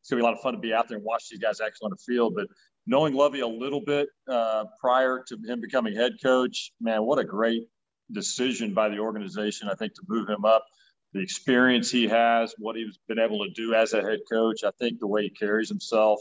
It's 0.00 0.10
gonna 0.10 0.20
be 0.20 0.24
a 0.24 0.26
lot 0.26 0.34
of 0.34 0.40
fun 0.40 0.54
to 0.54 0.58
be 0.58 0.74
out 0.74 0.88
there 0.88 0.98
and 0.98 1.04
watch 1.06 1.28
these 1.30 1.38
guys 1.38 1.60
actually 1.60 1.86
on 1.86 1.90
the 1.92 2.12
field. 2.12 2.34
But 2.34 2.48
knowing 2.84 3.14
Lovie 3.14 3.40
a 3.40 3.46
little 3.46 3.80
bit 3.80 4.08
uh, 4.28 4.64
prior 4.80 5.24
to 5.28 5.38
him 5.46 5.60
becoming 5.60 5.94
head 5.94 6.14
coach, 6.20 6.72
man, 6.80 7.04
what 7.04 7.20
a 7.20 7.24
great 7.24 7.68
decision 8.12 8.74
by 8.74 8.88
the 8.88 8.98
organization. 8.98 9.68
I 9.68 9.74
think 9.74 9.94
to 9.94 10.02
move 10.08 10.28
him 10.28 10.44
up, 10.44 10.64
the 11.12 11.20
experience 11.20 11.90
he 11.90 12.08
has, 12.08 12.54
what 12.58 12.76
he's 12.76 12.98
been 13.08 13.18
able 13.18 13.44
to 13.44 13.50
do 13.52 13.74
as 13.74 13.92
a 13.92 14.02
head 14.02 14.20
coach. 14.30 14.64
I 14.64 14.70
think 14.78 14.98
the 14.98 15.06
way 15.06 15.22
he 15.22 15.30
carries 15.30 15.68
himself 15.68 16.20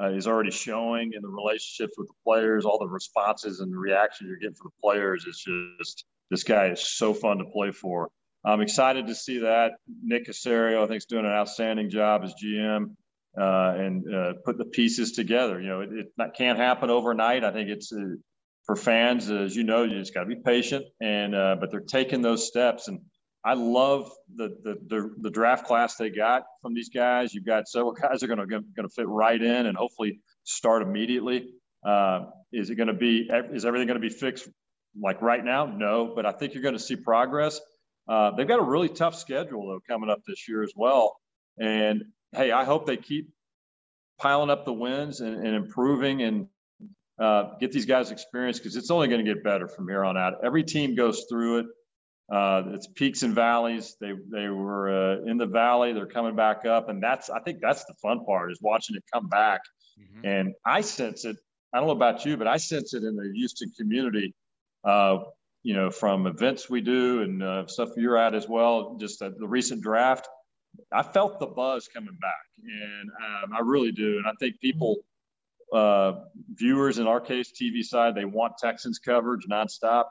uh, 0.00 0.10
is 0.10 0.26
already 0.26 0.50
showing 0.50 1.12
in 1.14 1.22
the 1.22 1.28
relationships 1.28 1.94
with 1.96 2.08
the 2.08 2.14
players, 2.24 2.64
all 2.64 2.78
the 2.78 2.88
responses 2.88 3.60
and 3.60 3.72
the 3.72 3.78
reaction 3.78 4.26
you're 4.26 4.36
getting 4.36 4.54
from 4.54 4.70
the 4.74 4.80
players 4.82 5.24
is 5.24 5.42
just 5.80 6.04
this 6.30 6.42
guy 6.42 6.66
is 6.66 6.86
so 6.86 7.14
fun 7.14 7.38
to 7.38 7.44
play 7.44 7.70
for. 7.70 8.10
I'm 8.44 8.60
excited 8.60 9.06
to 9.08 9.14
see 9.14 9.40
that. 9.40 9.72
Nick 10.02 10.26
Caserio, 10.26 10.84
I 10.84 10.86
think, 10.86 10.98
is 10.98 11.06
doing 11.06 11.24
an 11.24 11.32
outstanding 11.32 11.90
job 11.90 12.22
as 12.24 12.34
GM 12.34 12.94
uh, 13.38 13.74
and 13.76 14.14
uh, 14.14 14.32
put 14.44 14.58
the 14.58 14.64
pieces 14.64 15.12
together. 15.12 15.60
You 15.60 15.68
know, 15.68 15.80
it, 15.80 15.90
it 15.92 16.34
can't 16.36 16.58
happen 16.58 16.90
overnight. 16.90 17.44
I 17.44 17.52
think 17.52 17.68
it's 17.68 17.92
uh, 17.92 18.16
for 18.66 18.76
fans, 18.76 19.30
as 19.30 19.56
you 19.56 19.64
know, 19.64 19.84
you 19.84 19.98
just 19.98 20.12
got 20.12 20.20
to 20.20 20.26
be 20.26 20.36
patient. 20.36 20.84
And 21.00 21.34
uh, 21.34 21.56
but 21.58 21.70
they're 21.70 21.80
taking 21.80 22.22
those 22.22 22.46
steps 22.46 22.88
and 22.88 23.00
I 23.46 23.54
love 23.54 24.10
the, 24.34 24.48
the, 24.64 24.76
the 24.88 25.14
the 25.22 25.30
draft 25.30 25.66
class 25.66 25.94
they 25.94 26.10
got 26.10 26.42
from 26.62 26.74
these 26.74 26.88
guys. 26.88 27.32
You've 27.32 27.46
got 27.46 27.68
several 27.68 27.92
guys 28.02 28.24
are 28.24 28.26
going 28.26 28.40
to 28.40 28.46
going 28.46 28.64
to 28.82 28.88
fit 28.88 29.06
right 29.06 29.40
in 29.40 29.66
and 29.66 29.76
hopefully 29.76 30.20
start 30.42 30.82
immediately. 30.82 31.46
Uh, 31.86 32.24
is 32.52 32.70
it 32.70 32.74
going 32.74 32.88
to 32.88 32.92
be? 32.94 33.30
Is 33.52 33.64
everything 33.64 33.86
going 33.86 34.00
to 34.00 34.08
be 34.08 34.12
fixed 34.12 34.48
like 35.00 35.22
right 35.22 35.44
now? 35.44 35.66
No, 35.66 36.12
but 36.12 36.26
I 36.26 36.32
think 36.32 36.54
you're 36.54 36.62
going 36.64 36.74
to 36.74 36.80
see 36.80 36.96
progress. 36.96 37.60
Uh, 38.08 38.32
they've 38.32 38.48
got 38.48 38.58
a 38.58 38.64
really 38.64 38.88
tough 38.88 39.14
schedule 39.14 39.68
though 39.68 39.80
coming 39.88 40.10
up 40.10 40.22
this 40.26 40.48
year 40.48 40.64
as 40.64 40.72
well. 40.74 41.16
And 41.56 42.02
hey, 42.32 42.50
I 42.50 42.64
hope 42.64 42.86
they 42.86 42.96
keep 42.96 43.30
piling 44.18 44.50
up 44.50 44.64
the 44.64 44.72
wins 44.72 45.20
and, 45.20 45.46
and 45.46 45.54
improving 45.54 46.22
and 46.22 46.48
uh, 47.18 47.54
get 47.60 47.72
these 47.72 47.86
guys 47.86 48.10
experience 48.10 48.58
because 48.58 48.76
it's 48.76 48.90
only 48.90 49.08
going 49.08 49.24
to 49.24 49.34
get 49.34 49.42
better 49.42 49.68
from 49.68 49.88
here 49.88 50.04
on 50.04 50.16
out. 50.16 50.44
Every 50.44 50.64
team 50.64 50.94
goes 50.94 51.26
through 51.28 51.58
it. 51.60 51.66
Uh, 52.30 52.62
it's 52.74 52.88
peaks 52.88 53.22
and 53.22 53.34
valleys. 53.34 53.96
They 54.00 54.12
they 54.30 54.48
were 54.48 54.90
uh, 54.90 55.30
in 55.30 55.38
the 55.38 55.46
valley. 55.46 55.92
They're 55.92 56.06
coming 56.06 56.34
back 56.34 56.66
up, 56.66 56.88
and 56.88 57.02
that's 57.02 57.30
I 57.30 57.40
think 57.40 57.60
that's 57.60 57.84
the 57.84 57.94
fun 58.02 58.24
part 58.24 58.50
is 58.50 58.58
watching 58.60 58.96
it 58.96 59.04
come 59.12 59.28
back. 59.28 59.60
Mm-hmm. 59.98 60.26
And 60.26 60.54
I 60.64 60.80
sense 60.80 61.24
it. 61.24 61.36
I 61.72 61.78
don't 61.78 61.86
know 61.86 61.92
about 61.92 62.24
you, 62.24 62.36
but 62.36 62.48
I 62.48 62.56
sense 62.56 62.94
it 62.94 63.04
in 63.04 63.16
the 63.16 63.30
Houston 63.34 63.70
community. 63.78 64.34
Uh, 64.84 65.18
you 65.62 65.74
know, 65.74 65.90
from 65.90 66.28
events 66.28 66.70
we 66.70 66.80
do 66.80 67.22
and 67.22 67.42
uh, 67.42 67.66
stuff 67.66 67.90
you're 67.96 68.16
at 68.16 68.34
as 68.34 68.48
well. 68.48 68.96
Just 69.00 69.18
the 69.18 69.32
recent 69.40 69.82
draft, 69.82 70.28
I 70.92 71.02
felt 71.02 71.40
the 71.40 71.46
buzz 71.46 71.88
coming 71.88 72.16
back, 72.20 72.46
and 72.62 73.10
um, 73.10 73.52
I 73.52 73.60
really 73.62 73.92
do. 73.92 74.18
And 74.18 74.26
I 74.26 74.32
think 74.38 74.60
people, 74.60 74.98
uh, 75.72 76.12
viewers 76.54 76.98
in 76.98 77.06
our 77.06 77.20
case, 77.20 77.52
TV 77.52 77.82
side, 77.82 78.14
they 78.14 78.24
want 78.24 78.54
Texans 78.58 78.98
coverage 78.98 79.46
nonstop 79.50 80.04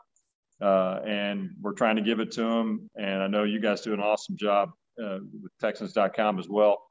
uh, 0.62 1.00
and 1.06 1.50
we're 1.62 1.74
trying 1.74 1.98
to 1.98 2.02
give 2.02 2.20
it 2.20 2.32
to 2.32 2.42
them. 2.42 2.90
And 2.96 3.22
I 3.22 3.28
know 3.28 3.44
you 3.44 3.60
guys 3.60 3.82
do 3.82 3.94
an 3.94 4.00
awesome 4.00 4.38
job 4.38 4.70
uh, 5.04 5.20
with 5.42 5.52
Texans.com 5.60 6.40
as 6.40 6.48
well. 6.50 6.82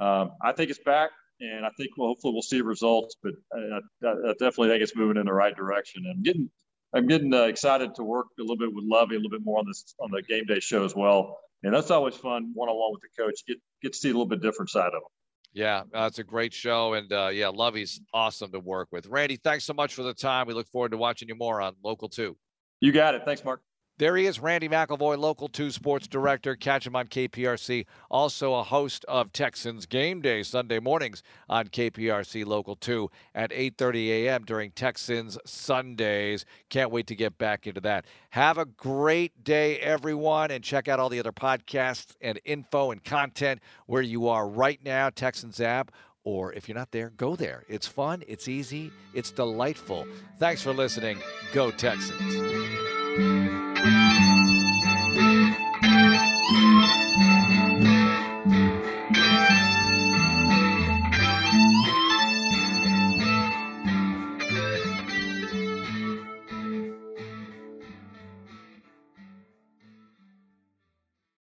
Um, 0.00 0.32
I 0.42 0.52
think 0.52 0.70
it's 0.70 0.80
back, 0.84 1.10
and 1.40 1.64
I 1.64 1.70
think 1.76 1.90
well, 1.96 2.08
hopefully 2.08 2.32
we'll 2.32 2.42
see 2.42 2.60
results. 2.60 3.16
But 3.22 3.32
I, 3.52 3.58
I, 4.06 4.08
I 4.08 4.32
definitely 4.32 4.68
think 4.68 4.82
it's 4.82 4.96
moving 4.96 5.16
in 5.16 5.26
the 5.26 5.32
right 5.32 5.56
direction. 5.56 6.02
And 6.04 6.16
I'm 6.16 6.22
getting 6.22 6.50
I'm 6.94 7.06
getting 7.06 7.32
uh, 7.32 7.44
excited 7.44 7.94
to 7.96 8.04
work 8.04 8.26
a 8.38 8.42
little 8.42 8.58
bit 8.58 8.74
with 8.74 8.84
Lovie, 8.86 9.14
a 9.14 9.18
little 9.18 9.30
bit 9.30 9.44
more 9.44 9.58
on 9.58 9.66
this 9.66 9.94
on 10.00 10.10
the 10.10 10.22
game 10.22 10.44
day 10.46 10.60
show 10.60 10.84
as 10.84 10.94
well. 10.94 11.38
And 11.62 11.72
that's 11.72 11.90
always 11.90 12.14
fun, 12.14 12.50
one 12.52 12.68
on 12.68 12.76
one 12.76 12.92
with 12.92 13.00
the 13.00 13.22
coach. 13.22 13.40
Get 13.46 13.56
get 13.82 13.92
to 13.92 13.98
see 13.98 14.10
a 14.10 14.12
little 14.12 14.26
bit 14.26 14.42
different 14.42 14.70
side 14.70 14.88
of 14.88 14.94
him. 14.94 15.13
Yeah, 15.54 15.84
uh, 15.94 16.10
a 16.18 16.24
great 16.24 16.52
show, 16.52 16.94
and 16.94 17.12
uh, 17.12 17.28
yeah, 17.32 17.48
Lovie's 17.48 18.00
awesome 18.12 18.50
to 18.50 18.58
work 18.58 18.88
with. 18.90 19.06
Randy, 19.06 19.36
thanks 19.36 19.64
so 19.64 19.72
much 19.72 19.94
for 19.94 20.02
the 20.02 20.12
time. 20.12 20.48
We 20.48 20.54
look 20.54 20.68
forward 20.68 20.90
to 20.90 20.96
watching 20.96 21.28
you 21.28 21.36
more 21.36 21.62
on 21.62 21.74
Local 21.82 22.08
Two. 22.08 22.36
You 22.80 22.90
got 22.90 23.14
it. 23.14 23.22
Thanks, 23.24 23.44
Mark. 23.44 23.62
There 23.96 24.16
he 24.16 24.26
is, 24.26 24.40
Randy 24.40 24.68
McIlvoy, 24.68 25.18
Local 25.18 25.46
2 25.46 25.70
Sports 25.70 26.08
Director. 26.08 26.56
Catch 26.56 26.84
him 26.84 26.96
on 26.96 27.06
KPRC. 27.06 27.86
Also 28.10 28.54
a 28.54 28.64
host 28.64 29.04
of 29.04 29.32
Texans 29.32 29.86
Game 29.86 30.20
Day 30.20 30.42
Sunday 30.42 30.80
mornings 30.80 31.22
on 31.48 31.68
KPRC 31.68 32.44
Local 32.44 32.74
2 32.74 33.08
at 33.36 33.50
8.30 33.50 34.08
a.m. 34.08 34.44
during 34.44 34.72
Texans 34.72 35.38
Sundays. 35.46 36.44
Can't 36.70 36.90
wait 36.90 37.06
to 37.06 37.14
get 37.14 37.38
back 37.38 37.68
into 37.68 37.80
that. 37.82 38.04
Have 38.30 38.58
a 38.58 38.64
great 38.64 39.44
day, 39.44 39.78
everyone, 39.78 40.50
and 40.50 40.64
check 40.64 40.88
out 40.88 40.98
all 40.98 41.08
the 41.08 41.20
other 41.20 41.30
podcasts 41.30 42.16
and 42.20 42.40
info 42.44 42.90
and 42.90 43.04
content 43.04 43.60
where 43.86 44.02
you 44.02 44.26
are 44.26 44.48
right 44.48 44.80
now, 44.84 45.08
Texans 45.08 45.60
app 45.60 45.92
or 46.24 46.54
if 46.54 46.68
you're 46.68 46.76
not 46.76 46.90
there, 46.90 47.10
go 47.10 47.36
there. 47.36 47.64
It's 47.68 47.86
fun, 47.86 48.24
it's 48.26 48.48
easy, 48.48 48.90
it's 49.12 49.30
delightful. 49.30 50.06
Thanks 50.38 50.62
for 50.62 50.72
listening. 50.72 51.18
Go 51.52 51.70
Texans. 51.70 53.53